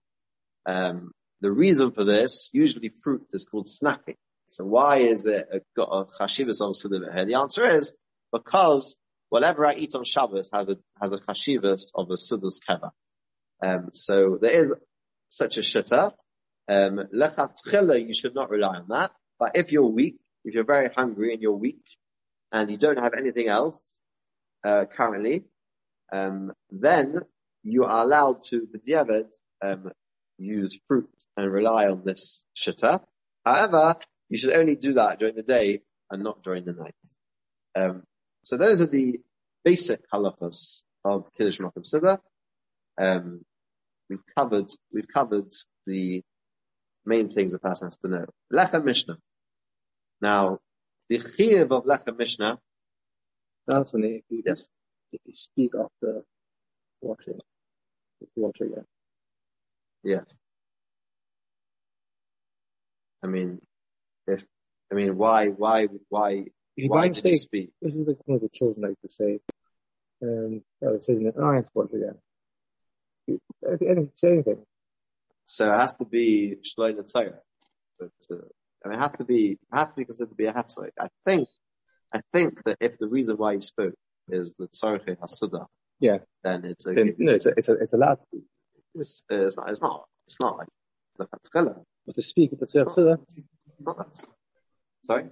[0.66, 4.16] Um, the reason for this, usually fruit is called snacking.
[4.50, 7.24] So why is it a, chashivas of Suda here?
[7.24, 7.94] The answer is
[8.32, 8.96] because
[9.28, 12.90] whatever I eat on Shabbos has a, has a chashivas of a Suda's keva.
[13.62, 14.74] Um, so there is
[15.28, 16.14] such a shitta.
[16.68, 19.12] Um, lechatchila, you should not rely on that.
[19.38, 21.84] But if you're weak, if you're very hungry and you're weak,
[22.50, 23.80] and you don't have anything else,
[24.66, 25.44] uh, currently,
[26.12, 27.20] um, then
[27.62, 29.28] you are allowed to, b'diavad,
[29.62, 29.92] um,
[30.38, 33.00] use fruit and rely on this shitta.
[33.44, 33.94] However,
[34.30, 36.94] you should only do that during the day and not during the night.
[37.76, 38.04] Um,
[38.44, 39.20] so those are the
[39.64, 42.18] basic halachas of Kiddush Makom.
[42.98, 43.44] Um,
[44.08, 45.52] we've covered, we've covered
[45.86, 46.22] the
[47.04, 48.26] main things a person has to know.
[48.52, 49.18] Lechem Mishnah.
[50.20, 50.58] Now,
[51.08, 52.58] the chiyuv of Lechem Mishnah,
[53.66, 54.68] That's when if you, yes,
[55.12, 56.22] if you speak after
[57.00, 57.38] washing,
[58.20, 58.84] just to wash again.
[60.04, 60.24] yes.
[63.22, 63.60] I mean,
[64.26, 64.44] if,
[64.90, 67.70] I mean, why, why, why, why did you speak?
[67.80, 69.40] this is like one of the children like to say,
[70.22, 72.18] um, says in it, oh, I wash again.
[73.26, 74.64] You, anything, say anything.
[75.46, 77.40] So it has to be Shloim Torah.
[77.98, 78.36] But, uh,
[78.84, 80.90] I mean, it has to be, it has to be considered to be a hafsite.
[80.98, 81.48] I think,
[82.14, 83.94] I think that if the reason why you spoke
[84.28, 85.66] is the Tzorche Hasuda,
[86.00, 86.18] Yeah.
[86.42, 86.96] then it's okay.
[87.02, 88.18] Then, no, it's a, it's a, it's allowed
[88.94, 90.68] It's, uh, it's not, it's not, it's not like,
[91.18, 91.84] the Fatkala.
[92.06, 93.18] but to speak at the Suda,
[93.80, 94.26] It's not that.
[95.04, 95.24] Sorry?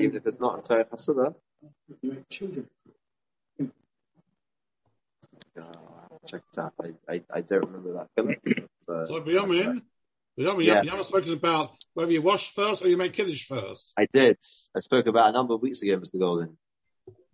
[0.00, 1.34] Even if it's not a Torah Hasuda,
[5.60, 5.64] uh,
[6.26, 6.72] check it out.
[6.82, 8.08] I, I, I don't remember that.
[8.16, 8.36] Killer.
[8.82, 9.82] So, So Binyamin,
[10.38, 10.82] Binyamin, Yeah.
[10.82, 13.92] you haven't spoken about whether you wash first or you make Kiddush first.
[13.96, 14.36] I did.
[14.76, 16.18] I spoke about a number of weeks ago, Mr.
[16.18, 16.56] Golden.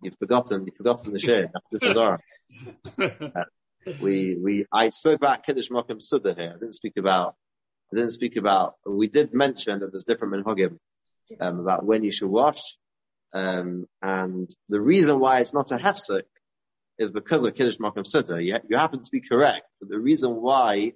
[0.01, 1.51] You've forgotten, you've forgotten the share.
[1.81, 2.19] Fedora.
[4.01, 6.51] we, we, I spoke about Kiddush Mokim Suda here.
[6.55, 7.35] I didn't speak about,
[7.91, 10.77] I didn't speak about, we did mention that there's different minhagim,
[11.39, 12.61] um, about when you should wash.
[13.33, 16.23] Um, and the reason why it's not a hefsek
[16.97, 18.41] is because of Kiddush Mokim Suda.
[18.41, 19.67] You, you happen to be correct.
[19.79, 20.93] But the reason why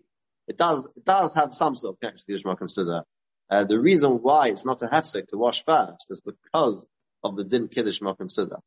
[0.47, 3.03] it does, it does have some sort of connection to Kiddush Mokim Suda.
[3.49, 6.87] Uh, the reason why it's not a hefsek to wash first is because
[7.23, 8.57] of the din Kiddush Mokim Suda.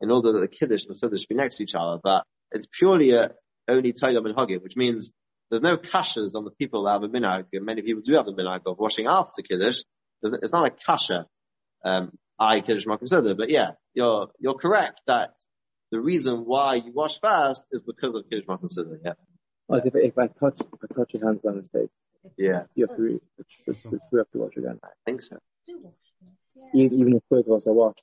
[0.00, 2.66] In order that the Kiddush and the should be next to each other, but it's
[2.66, 3.30] purely a,
[3.68, 5.12] only Toyom and Hogim, which means
[5.52, 8.24] there's no kashas on the people that have a minhag, and many people do have
[8.24, 9.82] the minhag of washing after Kiddush.
[10.22, 11.26] It's not a kasha,
[11.84, 15.34] um, I Kiddush Makom Suda, but yeah, you're, you're correct that
[15.90, 19.12] the reason why you wash fast is because of Kiddush Makom Suda, yeah.
[19.68, 21.90] if, if I touch, if I touch your hands by mistake,
[22.38, 24.80] Yeah, you have to, re, it's, it's, we have to wash again.
[24.82, 25.36] I think so.
[26.72, 28.02] Even, even if both of us are washed,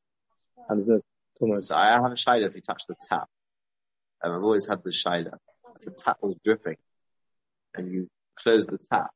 [0.68, 1.02] and there's no
[1.40, 1.70] Thomas.
[1.70, 3.28] So I have a shaila if you touch the tap.
[4.22, 5.34] And I've always had the shaila.
[5.78, 6.76] If the tap was dripping
[7.76, 9.12] and you close the tap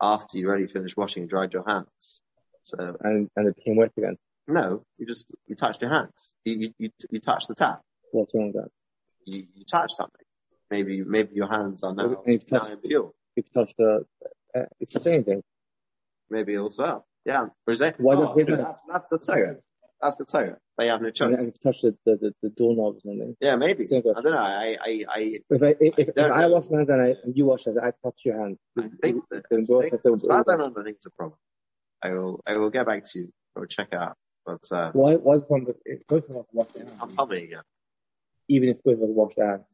[0.00, 2.20] after you already finished washing and dried your hands.
[2.62, 4.16] So And, and it became wet again.
[4.48, 6.34] no, you just, you touched your hands.
[6.44, 7.80] You, you, you, you touch the tap.
[8.12, 8.70] What's wrong with that?
[9.24, 10.24] You, you touch something.
[10.70, 13.12] Maybe, maybe your hands are now, now touched, impure.
[13.36, 14.04] you've touched the,
[14.56, 15.42] uh, if you say anything,
[16.30, 17.04] Maybe also.
[17.26, 17.46] Yeah.
[17.66, 19.56] For example, Why oh, don't we do that's, that's the Torah.
[20.02, 20.58] That's the Torah.
[20.78, 21.34] They have no choice.
[21.38, 23.36] and you've the, the, the, the doorknob or something.
[23.40, 23.84] Yeah, maybe.
[23.84, 24.32] I don't know.
[24.36, 27.36] I, I, I, If I, if, if, if I wash my hands and I, and
[27.36, 28.58] you wash it, I touch your hand.
[28.76, 31.38] I think that, I think, as far as I remember, I think it's a problem.
[32.02, 34.16] I will, I will get back to you or check it out.
[34.44, 37.16] But, uh, Why, why is the problem with, both of us wash I'm hands?
[37.16, 37.62] coming again.
[38.48, 39.66] Even if both of us wash their hands.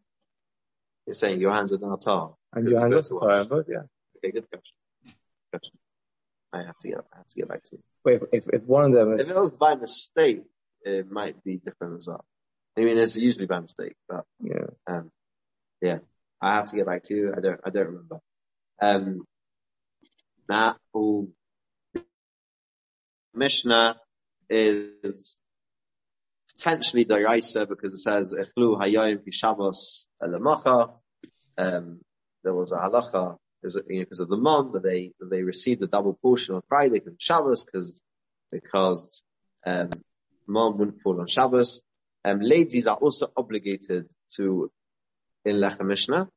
[1.07, 2.35] You're saying your hands are now tar.
[2.53, 3.85] And your hands good are, both, yeah.
[4.19, 4.75] Okay, good question.
[5.51, 5.79] Question.
[6.53, 7.83] I have to get, I have to get back to you.
[8.05, 10.43] But if, if, one of them If it was by mistake,
[10.83, 12.25] it might be different as well.
[12.77, 15.11] I mean, it's usually by mistake, but yeah, Um,
[15.81, 15.99] yeah,
[16.41, 17.35] I have to get back to you.
[17.37, 18.21] I don't, I don't remember.
[18.81, 19.25] Um,
[20.49, 21.29] now, all
[23.35, 23.97] Mishnah
[24.49, 25.39] is
[26.57, 30.95] potentially deraisa because it says echlu hayayim fi Shabbos elamacha.
[31.57, 32.01] Um,
[32.45, 35.43] there was a halacha because of, you know, of the mon that they that they
[35.43, 38.01] received a double portion on Friday from Shabbos because
[38.51, 39.23] because
[39.67, 39.91] um,
[40.47, 41.83] mon wouldn't fall on Shabbos.
[42.25, 44.71] Um, ladies are also obligated to
[45.45, 46.29] in Lechem Mishnah.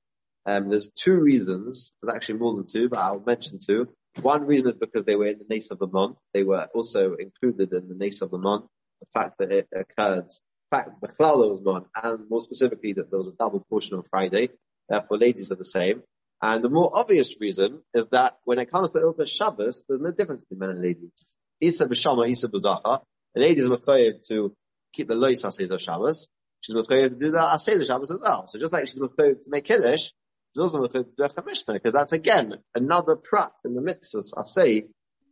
[0.46, 1.92] Um, there's two reasons.
[2.02, 3.90] There's actually more than two, but I'll mention two.
[4.22, 6.18] One reason is because they were in the Nace of the month.
[6.34, 8.66] They were also included in the Nace of the month.
[9.00, 13.10] The fact that it occurred, the fact that the was Mon, and more specifically that
[13.10, 14.50] there was a double portion on Friday.
[14.90, 16.04] Therefore, ladies are the same.
[16.42, 20.12] And the more obvious reason is that when it comes to Ilta Shabbos, there's no
[20.12, 21.36] difference between men and ladies.
[21.60, 23.02] Isa b'shama, Isa b'zacha.
[23.36, 24.56] The ladies are mechayev to
[24.92, 26.30] keep the lois asays of Shabbos.
[26.62, 28.48] She's mechayev to do the asays of Shabbos as well.
[28.48, 31.76] So just like she's mechayev to make kiddush, she's also mechayev to do a Mishnah,
[31.76, 34.88] because that's again another prat in the mitzvahs asay.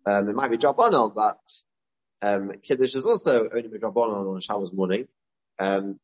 [0.06, 1.40] Um, it might be drabanon, but
[2.22, 5.08] um, kiddush is also only drabanon on Shabbos morning.
[5.58, 6.00] Um,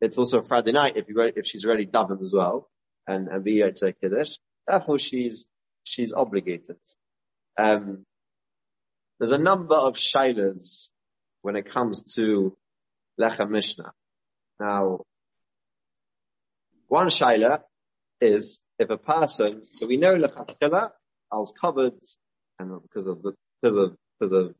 [0.00, 2.70] it's also Friday night if you if she's already davened as well
[3.06, 4.36] and and be to kiddush.
[4.66, 5.48] Therefore, she's
[5.84, 6.76] she's obligated.
[7.58, 8.04] Um,
[9.18, 10.90] there's a number of shilas
[11.42, 12.56] when it comes to
[13.20, 13.92] Lechem Mishnah.
[14.58, 15.00] Now,
[16.88, 17.62] one shaila
[18.20, 20.90] is if a person, so we know Lechatchila,
[21.32, 21.94] I was covered,
[22.58, 24.54] and because of the, because of, because of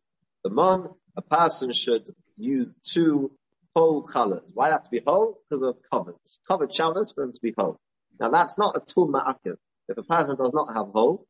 [0.45, 3.33] the mon, a person should use two
[3.75, 4.51] whole colors.
[4.55, 5.39] Why have to be whole?
[5.49, 6.17] Because of covered.
[6.47, 7.79] Covered showers for them to be whole.
[8.23, 9.57] Now that's not a tul ma'akiv.
[9.89, 11.27] If a person does not have whole,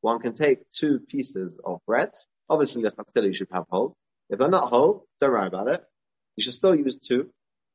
[0.00, 2.10] one can take two pieces of bread.
[2.50, 3.94] Obviously the you should have whole.
[4.28, 5.84] If they're not whole, don't worry about it.
[6.34, 7.30] You should still use two.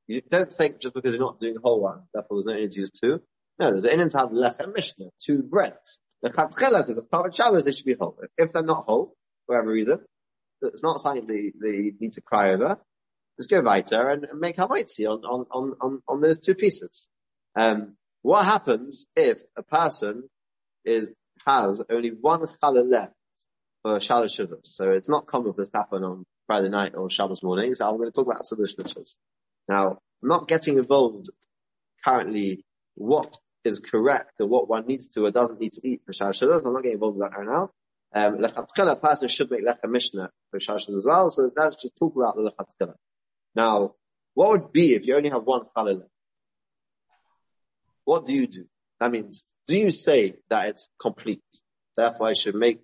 [0.07, 2.79] You don't think just because you're not doing whole one, therefore there's no need to
[2.81, 3.21] use two.
[3.57, 6.01] No, there's an have lechem mishnah, two breads.
[6.21, 8.19] The chatzkila, because of covered showers, they should be whole.
[8.37, 9.99] If they're not whole, for whatever reason,
[10.61, 12.79] it's not something they, they need to cry over.
[13.37, 17.07] Just go weiter and, and make hamaitzi on, on, on, on, on those two pieces.
[17.55, 17.95] Um,
[18.27, 20.27] what happens if a person
[20.83, 21.09] is,
[21.45, 23.13] has only one challah left
[23.83, 24.63] for Shabbos Shabbos?
[24.63, 27.73] So it's not common for this to happen on Friday night or Shabbos morning.
[27.73, 29.17] So I'm going to talk about Shabbos Shabbos.
[29.69, 31.29] Now, I'm not getting involved
[32.03, 36.11] currently what is correct or what one needs to or doesn't need to eat for
[36.11, 36.65] Shabbos Shabbos.
[36.65, 37.69] I'm not getting involved with that right now.
[38.13, 41.29] Um, a person should make lechem mishnah for Shabbos as well.
[41.29, 42.93] So let's just talk about the.
[43.55, 43.93] Now,
[44.33, 46.11] what would be if you only have one challah left?
[48.07, 48.63] What do you do?
[49.01, 51.43] That means, do you say that it's complete?
[51.97, 52.79] Therefore, I should make,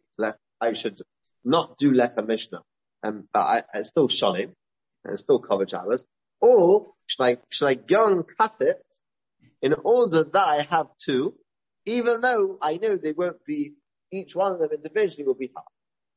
[0.59, 0.99] I should
[1.45, 2.59] not do lechem mishnah,
[3.01, 4.51] and but I, I still shalim,
[5.05, 6.03] and still cover Shabbos,
[6.41, 8.85] or should I should I go and cut it
[9.61, 11.35] in order that I have two,
[11.85, 13.75] even though I know they won't be
[14.11, 15.63] each one of them individually will be half.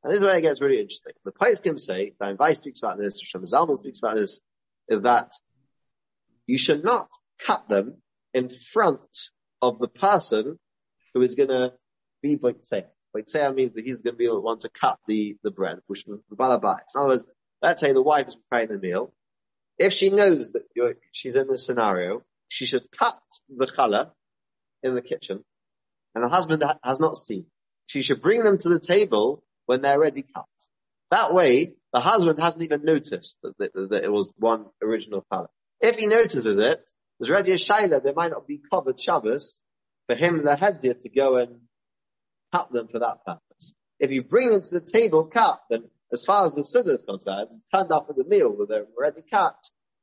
[0.02, 1.12] And this is where it gets really interesting.
[1.24, 4.40] The Paiskim say, Dain Vai speaks about this, Shem Zalman speaks about this,
[4.88, 5.30] is that
[6.48, 8.02] you should not cut them
[8.36, 9.30] in front
[9.62, 10.58] of the person
[11.14, 11.72] who is going to
[12.22, 12.84] be Boitseah.
[13.16, 16.00] Boitseah means that he's going to be the one to cut the, the bread, which
[16.00, 16.82] is the balabais.
[16.94, 17.24] In other words,
[17.62, 19.14] let's say the wife is preparing the meal.
[19.78, 20.64] If she knows that
[21.12, 23.18] she's in this scenario, she should cut
[23.48, 24.10] the challah
[24.82, 25.42] in the kitchen,
[26.14, 27.46] and the husband ha- has not seen.
[27.86, 30.44] She should bring them to the table when they're already cut.
[31.10, 35.48] That way, the husband hasn't even noticed that, that, that it was one original challah.
[35.80, 39.60] If he notices it, there's already a shayla, there might not be covered Shabbos
[40.06, 41.60] for him, the headgear, to go and
[42.52, 43.74] cut them for that purpose.
[43.98, 47.02] If you bring them to the table cut, then as far as the sunnah is
[47.02, 49.56] concerned, turned up at the meal where they're already cut,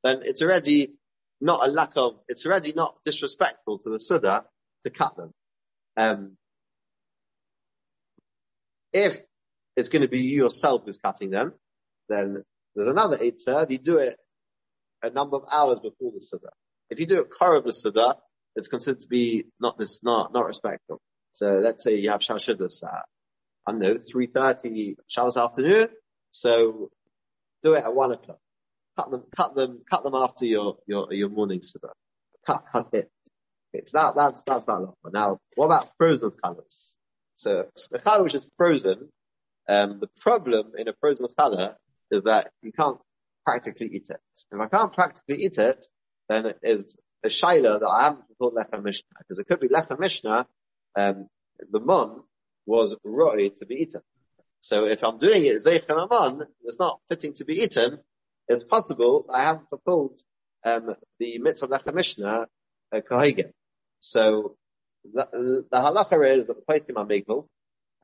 [0.04, 0.96] then it's already
[1.40, 4.46] not a lack of, it's already not disrespectful to the Suda
[4.84, 5.32] to cut them.
[5.96, 6.38] Um,
[8.92, 9.18] if
[9.76, 11.54] it's going to be you yourself who's cutting them,
[12.10, 12.44] then
[12.76, 14.18] there's another Eitzah, you do it
[15.02, 16.50] a number of hours before the Suda.
[16.94, 18.18] If you do it Korab Suda,
[18.56, 21.02] it's considered to be not this, not, not respectful.
[21.32, 23.06] So let's say you have Shashidus at,
[23.66, 25.88] I know, 3.30 Shabbos afternoon.
[26.30, 26.92] So
[27.64, 28.38] do it at one o'clock.
[28.96, 31.88] Cut them, cut them, cut them after your, your, your morning Suda.
[32.46, 33.10] Cut, cut it.
[33.74, 34.96] It's that, that's, that's that lot.
[35.12, 36.96] Now, what about frozen colors?
[37.34, 39.10] So the challah which is frozen,
[39.68, 41.74] um, the problem in a frozen challah
[42.12, 43.00] is that you can't
[43.48, 44.20] practically eat it.
[44.52, 45.88] If I can't practically eat it,
[46.30, 49.68] then it is a shaila that I haven't fulfilled lechem mishnah because it could be
[49.68, 50.48] lechem mishnah.
[50.96, 51.28] Um,
[51.72, 52.24] the mon
[52.66, 54.02] was roi to be eaten.
[54.60, 58.00] So if I'm doing it zeichem amon, it's not fitting to be eaten.
[58.48, 60.22] It's possible I haven't fulfilled
[60.66, 62.48] um, the mitzvah lechem mishnah
[62.94, 63.02] uh.
[64.00, 64.56] So
[65.14, 67.48] the, the halacha is that the poskim are migvul,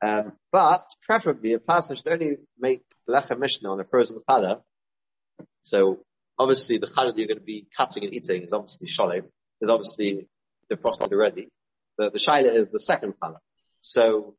[0.02, 4.62] um, but preferably a person should only make lechem mishnah on a frozen challah.
[5.62, 6.00] So
[6.40, 9.24] obviously the challah you're going to be cutting and eating is obviously sholem,
[9.60, 10.26] is obviously
[10.72, 11.48] defrosted already.
[11.98, 13.40] The, the is the second challah.
[13.80, 14.36] So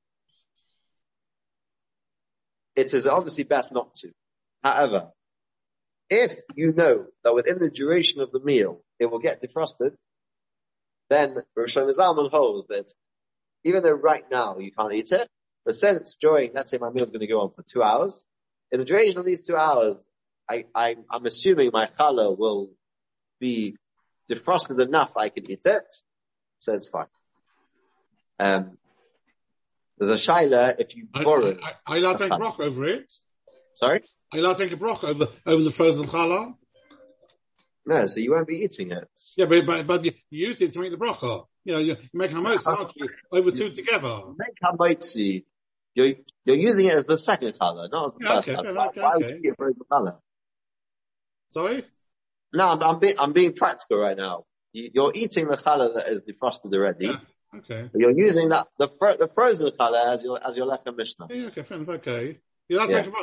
[2.75, 4.09] it is obviously best not to.
[4.63, 5.09] However,
[6.09, 9.91] if you know that within the duration of the meal it will get defrosted,
[11.11, 12.91] then Rosh Zalman holds that
[13.63, 15.27] even though right now you can't eat it,
[15.65, 18.25] but since during, let's say my meal is going to go on for two hours,
[18.71, 20.01] in the duration of these two hours,
[20.51, 22.71] I, I, am assuming my challah will
[23.39, 23.77] be
[24.29, 25.95] defrosted enough I can eat it,
[26.59, 27.05] so it's fine.
[28.39, 28.77] Um,
[29.97, 31.57] there's a shaila if you borrow.
[31.87, 33.13] Are you allowed to take a broch over it?
[33.75, 34.03] Sorry?
[34.31, 36.55] Are you allowed to take a broch over, over the frozen challah?
[37.85, 39.07] No, so you won't be eating it.
[39.37, 41.45] Yeah, but, but, but you use it to make the bracha.
[41.63, 43.09] You know, you make hamotzi, aren't you?
[43.31, 44.21] Over two together.
[44.37, 45.45] Make hamotzi.
[45.95, 46.13] You're,
[46.45, 48.87] you're using it as the second challah, not as the Yeah, first okay, challah.
[48.89, 49.25] okay, Why okay.
[49.25, 50.17] would you give it a challah?
[51.51, 51.83] Sorry?
[52.53, 54.43] No, I'm, I'm, being, I'm being practical right now.
[54.73, 57.05] You, you're eating the challah that is defrosted already.
[57.07, 57.19] Yeah.
[57.53, 57.89] Okay.
[57.93, 61.27] You're using that the, fro- the frozen challah as your as your lechem mishnah.
[61.29, 62.39] Yeah, okay, enough, okay.
[62.69, 63.01] You're allowed to Yeah.
[63.01, 63.13] make.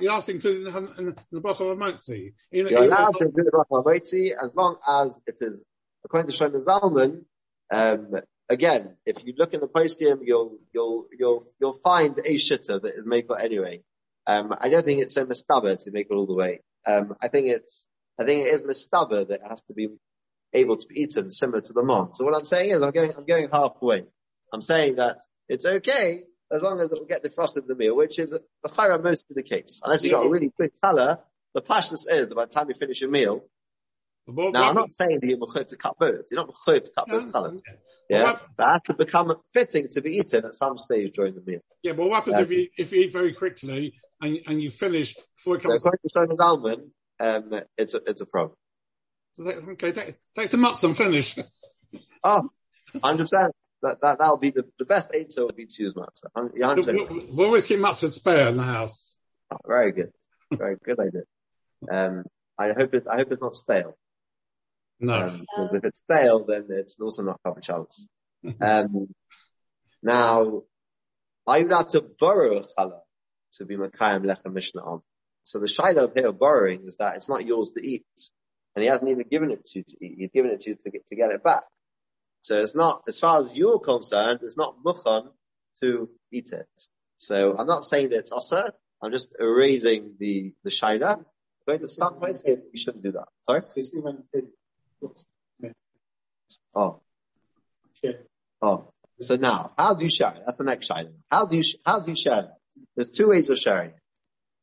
[0.00, 2.10] You're allowed, to include it in, the- in, in the bracha of.
[2.10, 5.60] Even- You're even allowed to do the bracha hamotzi as long as it is
[6.04, 7.24] according to Shlomo Zalman.
[7.72, 12.80] Um, again, if you look in the poskim, you'll you'll you'll you'll find a shitter
[12.80, 13.82] that is makel anyway.
[14.26, 16.60] Um, I don't think it's a mistabra to make it all the way.
[16.86, 17.86] Um, I think it's
[18.18, 19.88] I think it is mistabra that it has to be
[20.52, 22.14] able to be eaten similar to the mon.
[22.14, 24.04] So what I'm saying is I'm going I'm going halfway.
[24.52, 27.96] I'm saying that it's okay as long as it will get defrosted in the meal,
[27.96, 29.80] which is the chayra most of the case.
[29.84, 31.18] Unless you've got a really quick color,
[31.54, 33.42] the pashness is by the time you finish your meal,
[34.54, 36.20] now, I'm not saying that you're mechuyev to cut both.
[36.30, 37.62] You're not mechuyev to cut both colors.
[37.66, 37.76] Well,
[38.08, 41.42] Yeah, what- that has to become fitting to be eaten at some stage during the
[41.42, 41.60] meal.
[41.82, 45.14] Yeah, but what happens if you if you eat very quickly and and you finish
[45.36, 45.80] before it So comes?
[45.82, 46.80] according to Shlomo Zalman,
[47.20, 48.56] um, it's a it's a problem.
[49.32, 51.36] So that- okay, take, take some nuts and finish.
[52.26, 52.48] Oh,
[52.92, 53.52] 100 percent.
[53.82, 56.30] That that that'll be the the best eitzah would be to use matzah.
[56.32, 59.16] 100 We, we always keep mustard spare in the house.
[59.66, 60.12] Very good,
[60.50, 61.22] very good idea.
[61.92, 62.24] Um,
[62.58, 63.92] I hope it I hope it's not stale.
[65.00, 65.12] No.
[65.14, 68.08] Um, because if it's stale, then it's also not covered chalice.
[68.60, 69.08] Um,
[70.02, 70.62] now,
[71.46, 73.00] are you allowed to borrow a challah
[73.58, 74.98] to be Makayim Lechem Mishnah?
[75.44, 78.04] So the shaila of here borrowing is that it's not yours to eat.
[78.74, 80.14] And he hasn't even given it to you to eat.
[80.18, 81.62] He's given it to you to get, to get it back.
[82.40, 85.28] So it's not, as far as you're concerned, it's not muchan
[85.80, 86.66] to eat it.
[87.18, 88.72] So I'm not saying that it's asa.
[89.02, 91.24] I'm just erasing the, the shaila.
[91.66, 93.28] Going to some place here, you shouldn't do that.
[93.46, 93.62] Sorry?
[96.74, 97.00] Oh.
[98.60, 98.92] Oh.
[99.20, 100.34] So now, how do you share?
[100.44, 101.12] That's the next shaila.
[101.30, 102.48] How do you, sh- how do you share?
[102.96, 104.00] There's two ways of sharing it.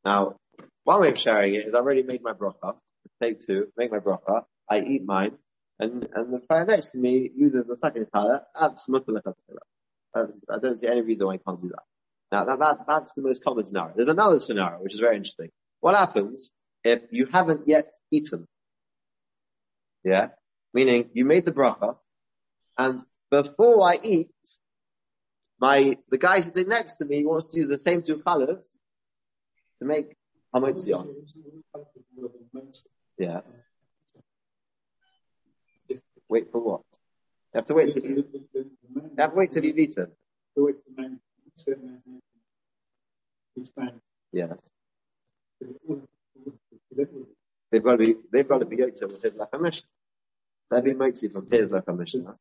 [0.06, 0.36] Now,
[0.84, 2.76] one way of sharing it is I've already made my bracha.
[3.22, 4.44] Take two, make my bracha.
[4.70, 5.38] I eat mine.
[5.80, 8.42] And, and the player next to me uses the second colour.
[8.60, 11.84] That's That's I don't see any reason why you can't do that.
[12.32, 13.94] Now that, that, that's the most common scenario.
[13.96, 15.50] There's another scenario which is very interesting.
[15.80, 16.52] What happens
[16.84, 18.48] if you haven't yet eaten?
[20.04, 20.30] Yeah?
[20.74, 21.98] Meaning you made the bracha
[22.78, 24.30] and before I eat,
[25.62, 28.68] my, the guy sitting next to me wants to use the same two colors
[29.80, 30.18] to make
[30.54, 31.08] hamotzi on.
[33.18, 33.42] Yeah.
[36.28, 36.82] Wait for what?
[37.54, 40.08] You have to wait till you, you have to wait till you've eaten.
[44.34, 44.60] Yes.
[47.72, 49.88] They've got to be, they've got to be Yotzim with his Lechem Mishnah.
[50.72, 52.36] They've been Motzi from his Lechem Mishnah.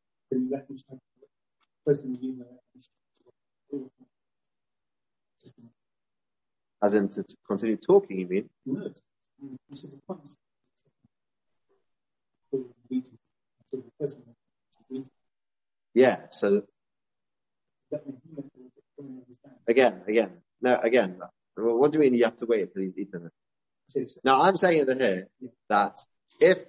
[6.83, 8.49] As in to, to continue talking, you mean?
[15.93, 16.63] Yeah, so
[19.67, 20.29] again, again,
[20.61, 21.17] no, again,
[21.57, 24.09] well, what do you mean you have to wait until he's eaten it?
[24.23, 25.27] Now I'm saying over here
[25.69, 25.99] that
[26.39, 26.59] if,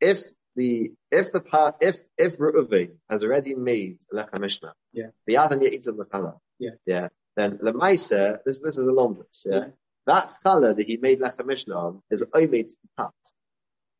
[0.00, 0.22] if
[0.54, 5.08] the, if the part, if, if Reuven has already made Lechem Mishnah, Yeah.
[5.26, 6.70] he hasn't yet eaten the challah, Yeah.
[6.86, 9.64] yeah, then Lemaisa, this, this is the longest, yeah, Yeah.
[10.06, 13.12] that challah that he made Lechem Mishnah on is only to be cut,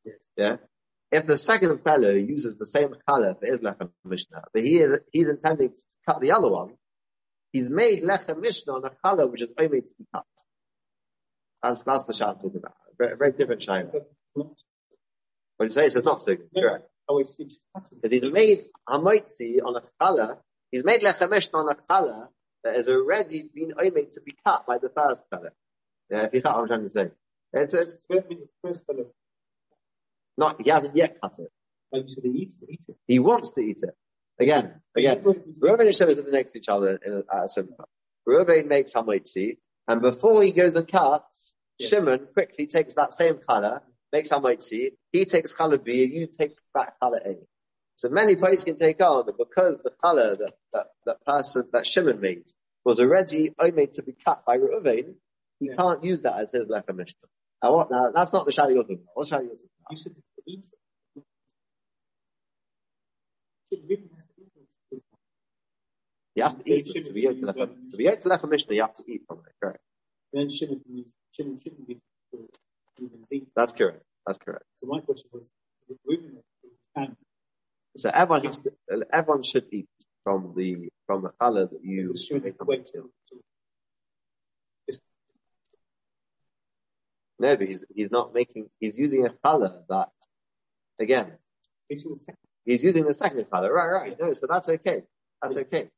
[0.05, 0.17] Yes.
[0.37, 0.57] yeah.
[1.11, 4.99] If the second fellow uses the same challah for his Lechem Mishnah, but he is,
[5.13, 6.75] he's intending to cut the other one,
[7.53, 10.25] he's made Lechem Mishnah on a challah which is only to be cut.
[11.63, 12.75] That's, that's the shah I'm talking about.
[12.99, 13.83] Very, very different shah.
[14.35, 14.57] What
[15.61, 15.87] do you say?
[15.87, 16.49] It says not so good.
[16.55, 16.85] Correct.
[17.09, 20.39] Oh, it's, it's Because he's made Hamoitzi on a challah,
[20.71, 22.29] he's made Lechem Mishnah on a challah
[22.65, 25.51] that has already been only to be cut by the first fellow.
[26.11, 27.11] Yeah, if you cut what I'm trying to say.
[27.53, 27.97] It's, it's
[28.63, 29.07] first fellow.
[30.37, 31.51] not, he hasn't yet cut it.
[31.93, 32.97] Like you said, he eats it, eats it.
[33.07, 33.97] He wants to eat it.
[34.41, 35.23] Again, again.
[35.23, 37.85] Reuven and Shimon are next to each other in a, at a simcha.
[38.29, 39.57] Reuven makes hamoitzi,
[39.89, 41.89] and before he goes and cuts, Yeah.
[41.89, 43.83] Shimon quickly takes that same color,
[44.13, 47.37] makes hamoitzi, he takes color B, and you take back color A.
[47.99, 51.85] So many places can take on that because the color that, that, that person, that
[51.85, 52.45] Shimon made
[52.85, 55.15] was already made to be cut by Reuven,
[55.59, 55.75] he Yeah.
[55.77, 57.29] can't use that as his lechem mishnah.
[57.61, 58.99] Now what, now, that's not the talking about.
[59.15, 59.59] What's talking about?
[59.91, 60.15] You said
[60.47, 60.69] he eats
[61.17, 61.25] it.
[63.73, 64.53] It really has to eat
[64.93, 65.03] it.
[66.37, 67.05] You have to eat it.
[67.07, 69.23] To be able to lechem, to be able to lechem mishnah, you have to eat
[69.27, 69.81] from it, correct?
[70.33, 70.83] Then shouldn't,
[71.33, 71.99] shouldn't be.
[73.57, 74.05] That's correct.
[74.25, 74.65] That's correct.
[74.77, 75.51] So my question was, is
[75.91, 76.39] it women
[76.95, 77.17] and
[77.99, 78.73] So everyone has to,
[79.13, 79.89] everyone should eat
[80.25, 82.93] from the from the challah that you should make wait hamoitzi.
[82.93, 83.39] till, till
[84.89, 85.03] just
[87.41, 88.71] No, but he's he's not making.
[88.79, 90.11] He's using a challah that
[91.01, 91.33] again.
[91.91, 92.37] reaching the second.
[92.65, 93.71] He's using the second challah.
[93.71, 94.21] Right, right.
[94.21, 95.03] No, so that's okay.
[95.43, 95.89] That's okay.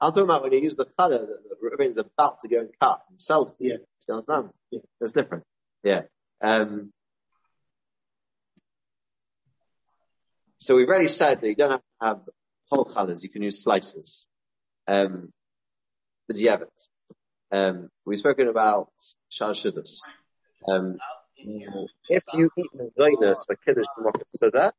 [0.00, 2.60] I'm talking about when you use the challah that the Reuven is about to go
[2.60, 3.52] and cut himself.
[3.60, 3.76] Yeah.
[3.76, 4.50] Do you understand?
[4.70, 4.80] Yeah.
[5.00, 5.44] That's different.
[5.84, 6.02] Yeah.
[6.40, 6.92] Um,
[10.68, 12.20] so we've already said that you don't have to have
[12.70, 13.22] whole challahs.
[13.22, 14.26] You can use slices.
[14.86, 15.32] Um,
[16.26, 16.82] but have it.
[17.50, 18.90] Um, we've spoken about
[19.30, 20.00] shal shudas.
[20.70, 20.98] Um,
[21.38, 23.86] if you eat mezainas for kiddush
[24.38, 24.74] so that,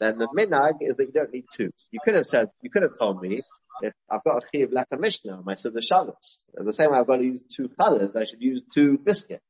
[0.00, 1.72] then the minag is that you don't need two.
[1.90, 3.42] You could have said, you could have told me,
[3.82, 7.06] if I've got a chiv like a mishnah my Suda Shabbos, the same way I've
[7.06, 9.42] got to use two colors, I should use two biscuit,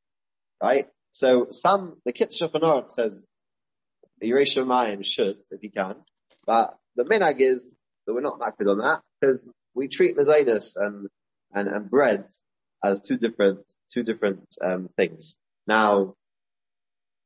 [0.61, 0.89] right?
[1.13, 3.23] So some, the Kit Shulchan says,
[4.21, 5.97] the Yeresh Shamayim should, if you can,
[6.47, 7.71] but the minag is
[8.07, 9.45] that we're not acted on that, because
[9.75, 11.09] we treat mezainas and,
[11.53, 12.27] and, and bread
[12.83, 13.61] as two different,
[13.93, 15.37] two different, um, things.
[15.67, 16.15] Now,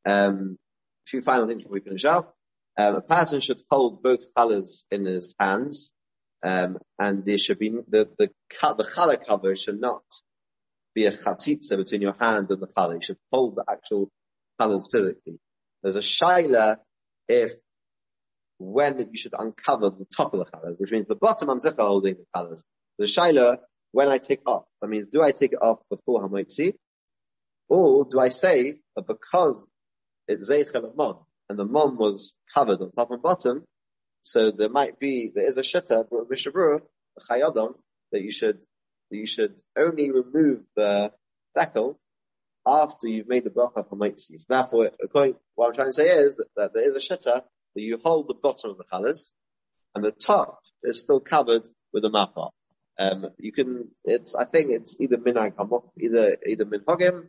[0.05, 0.59] um,
[1.07, 2.27] a few final things before we finish off.
[2.77, 5.93] Um, a person should hold both colors in his hands,
[6.43, 10.03] um, and there should be the the the challah cover should not
[10.95, 12.95] be a chatzitza between your hand and the challah.
[12.95, 14.11] You should hold the actual
[14.59, 15.39] colors physically.
[15.83, 16.77] There's a shaila
[17.29, 17.53] if
[18.59, 21.79] when you should uncover the top of the colors, which means the bottom I'm zikr
[21.79, 22.65] holding the colors.
[22.99, 23.59] The shaila
[23.91, 24.65] when I take off.
[24.81, 26.75] That means do I take it off before hamoitzi,
[27.69, 29.65] or do I say that because
[30.29, 31.19] it's zeichel mom
[31.49, 33.65] and the mom was covered on top and bottom,
[34.23, 37.75] so there might be there is a shitta the chayadon
[38.13, 38.61] that you should
[39.11, 41.11] that you should only remove the
[41.57, 41.97] decal
[42.67, 44.39] after you've made the bracha for mitzi.
[44.39, 47.43] So therefore, according, what I'm trying to say is that, that there is a shitta
[47.75, 49.33] that you hold the bottom of the colors
[49.95, 52.51] and the top is still covered with a mapa.
[52.99, 57.29] Um, you can, it's, I think it's either hamok, either, either minhagim,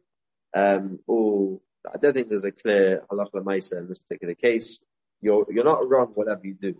[0.53, 1.59] um, or
[1.91, 4.81] I don't think there's a clear halacha lemaisa in this particular case.
[5.21, 6.75] You're, you're not wrong whatever you do.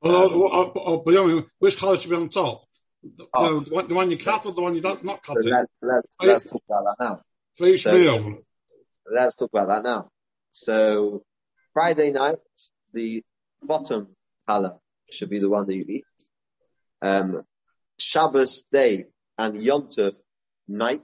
[0.00, 2.64] Well, but anyway, which colour should be on top?
[3.02, 3.60] The, Oh.
[3.60, 5.68] the, one, the one you cut or the one you don't not cut So it?
[5.82, 7.20] let's, Oh, let's talk about that now.
[7.58, 8.38] Each so- meal.
[9.12, 10.10] Let's talk about that now.
[10.52, 11.24] So
[11.72, 12.38] Friday night,
[12.92, 13.22] the
[13.62, 14.08] bottom
[14.46, 14.76] color
[15.10, 16.04] should be the one that you eat.
[17.02, 17.42] Um,
[17.98, 20.14] Shabbos day and Yontov
[20.68, 21.00] night,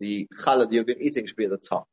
[0.00, 1.86] the challah that you're going to be eating should be at the top.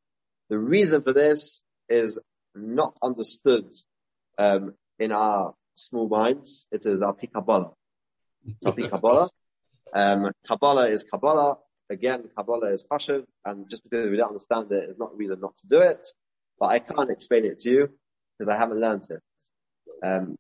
[0.50, 2.20] The reason for this is
[2.56, 3.72] not understood
[4.38, 6.68] um, in our small minds.
[6.72, 7.72] It is our Kabbalah.
[8.46, 9.30] It's our Kabbalah.
[9.94, 11.58] Um, Kabbalah is Kabbalah.
[11.92, 15.16] Again, Kabbalah is Pashav, and just because we don't understand it, it is not a
[15.18, 16.08] reason not to do it.
[16.58, 17.90] but I can't explain it to you
[18.38, 19.22] because I haven't learned it.
[20.06, 20.38] Um,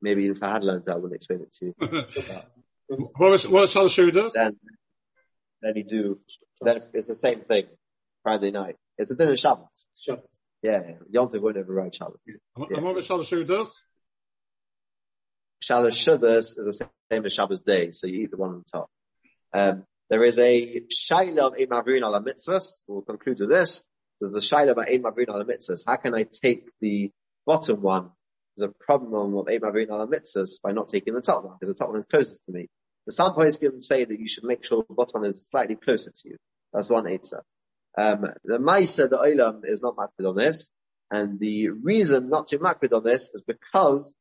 [0.00, 1.74] maybe if I had learned it, I wouldn't explain it to you.
[3.16, 4.32] What was, what shall the does?
[4.32, 4.56] then,
[5.60, 6.20] then you do,
[6.62, 7.64] then it's, it's the same thing.
[8.22, 8.76] Friday night.
[8.96, 9.86] It's a dinner Shabbos.
[9.94, 10.24] Shabbos.
[10.62, 10.94] Yeah, yeah.
[11.10, 12.20] Yom Tov won't override Shabbos.
[12.56, 13.82] And what shall the does?
[15.60, 18.78] Shabbos Shabbos is the same as Shabbos day, so you eat the one on the
[18.78, 18.90] top.
[19.52, 22.82] Um, there is a shaila of ein ala mitzvahs.
[22.86, 23.84] We'll conclude with this.
[24.20, 25.84] There's a shaila about ein ala mitzvahs.
[25.86, 27.10] How can I take the
[27.46, 28.10] bottom one?
[28.56, 31.78] There's a problem of ein ala mitzvahs by not taking the top one, because the
[31.78, 32.68] top one is closest to me.
[33.06, 36.10] The some poskim say that you should make sure the bottom one is slightly closer
[36.10, 36.36] to you.
[36.72, 37.40] That's one eitzah.
[37.96, 40.70] Um, the Maisa, the Olam, is not makbid on this,
[41.10, 44.14] and the reason not to makbid on this is because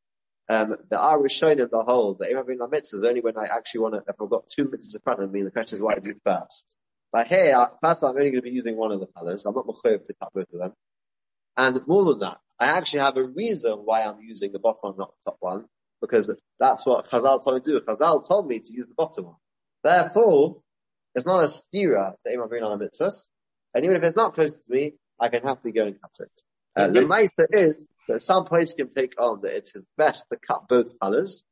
[0.49, 3.81] um, the Irish Rishonim, the whole, the Imam bin mitzvah is only when I actually
[3.81, 5.95] want to, if I've got two mitzvahs in front of me, the question is why
[5.95, 6.75] I do first.
[7.11, 9.45] But here, first I'm only going to be using one of the colors.
[9.45, 10.73] I'm not mechayiv to cut both of them.
[11.57, 14.95] And more than that, I actually have a reason why I'm using the bottom one,
[14.97, 15.65] not the top one,
[16.01, 17.81] because that's what Chazal told me to do.
[17.81, 19.35] Chazal told me to use the bottom one.
[19.83, 20.61] Therefore,
[21.15, 23.29] it's not a stira Imam bin on mitzvahs.
[23.73, 26.43] And even if it's not close to me, I can happily go and cut it.
[26.77, 30.37] Uh, the Meister is that some place can take on that it is best to
[30.37, 31.43] cut both colors.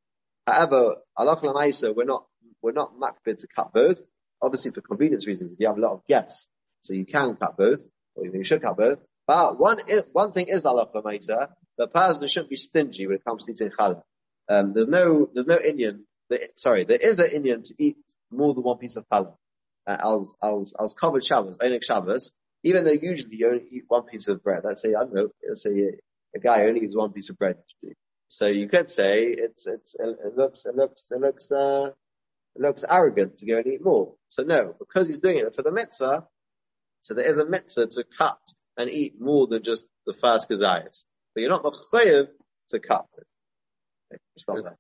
[0.46, 2.26] However, Allah Meister, we're not,
[2.62, 4.02] we're not makbid to cut both.
[4.42, 6.48] Obviously for convenience reasons, if you have a lot of guests,
[6.82, 7.82] so you can cut both,
[8.16, 9.00] or you should cut both.
[9.26, 9.80] But one,
[10.12, 11.50] one thing is Allah Meister,
[11.80, 14.04] the person shouldn't be stingy when it comes to eating challah.
[14.48, 17.98] Um, there's no, there's no inyan, the, sorry, there is an inyan to eat
[18.32, 19.34] more than one piece of challah.
[19.88, 22.32] Uh, I was, I was, I was covered Shabbos, Oneg Shabbos,
[22.66, 24.64] even though usually you only eat one piece of bread.
[24.66, 25.94] Let's say, I don't know, let's say
[26.36, 27.58] a, guy only eats one piece of bread.
[27.84, 27.96] usually.
[28.28, 31.92] So you could say it's, it's, it looks, it looks, it looks, uh,
[32.56, 34.16] it looks arrogant to go and eat more.
[34.30, 36.26] So no, because he's doing it for the mitzvah,
[37.02, 38.40] so there is a mitzvah to cut
[38.78, 41.06] and eat more than just the first kazayas.
[41.36, 42.30] But you're not mechayiv
[42.70, 43.06] to cut.
[44.12, 44.78] Okay, stop there.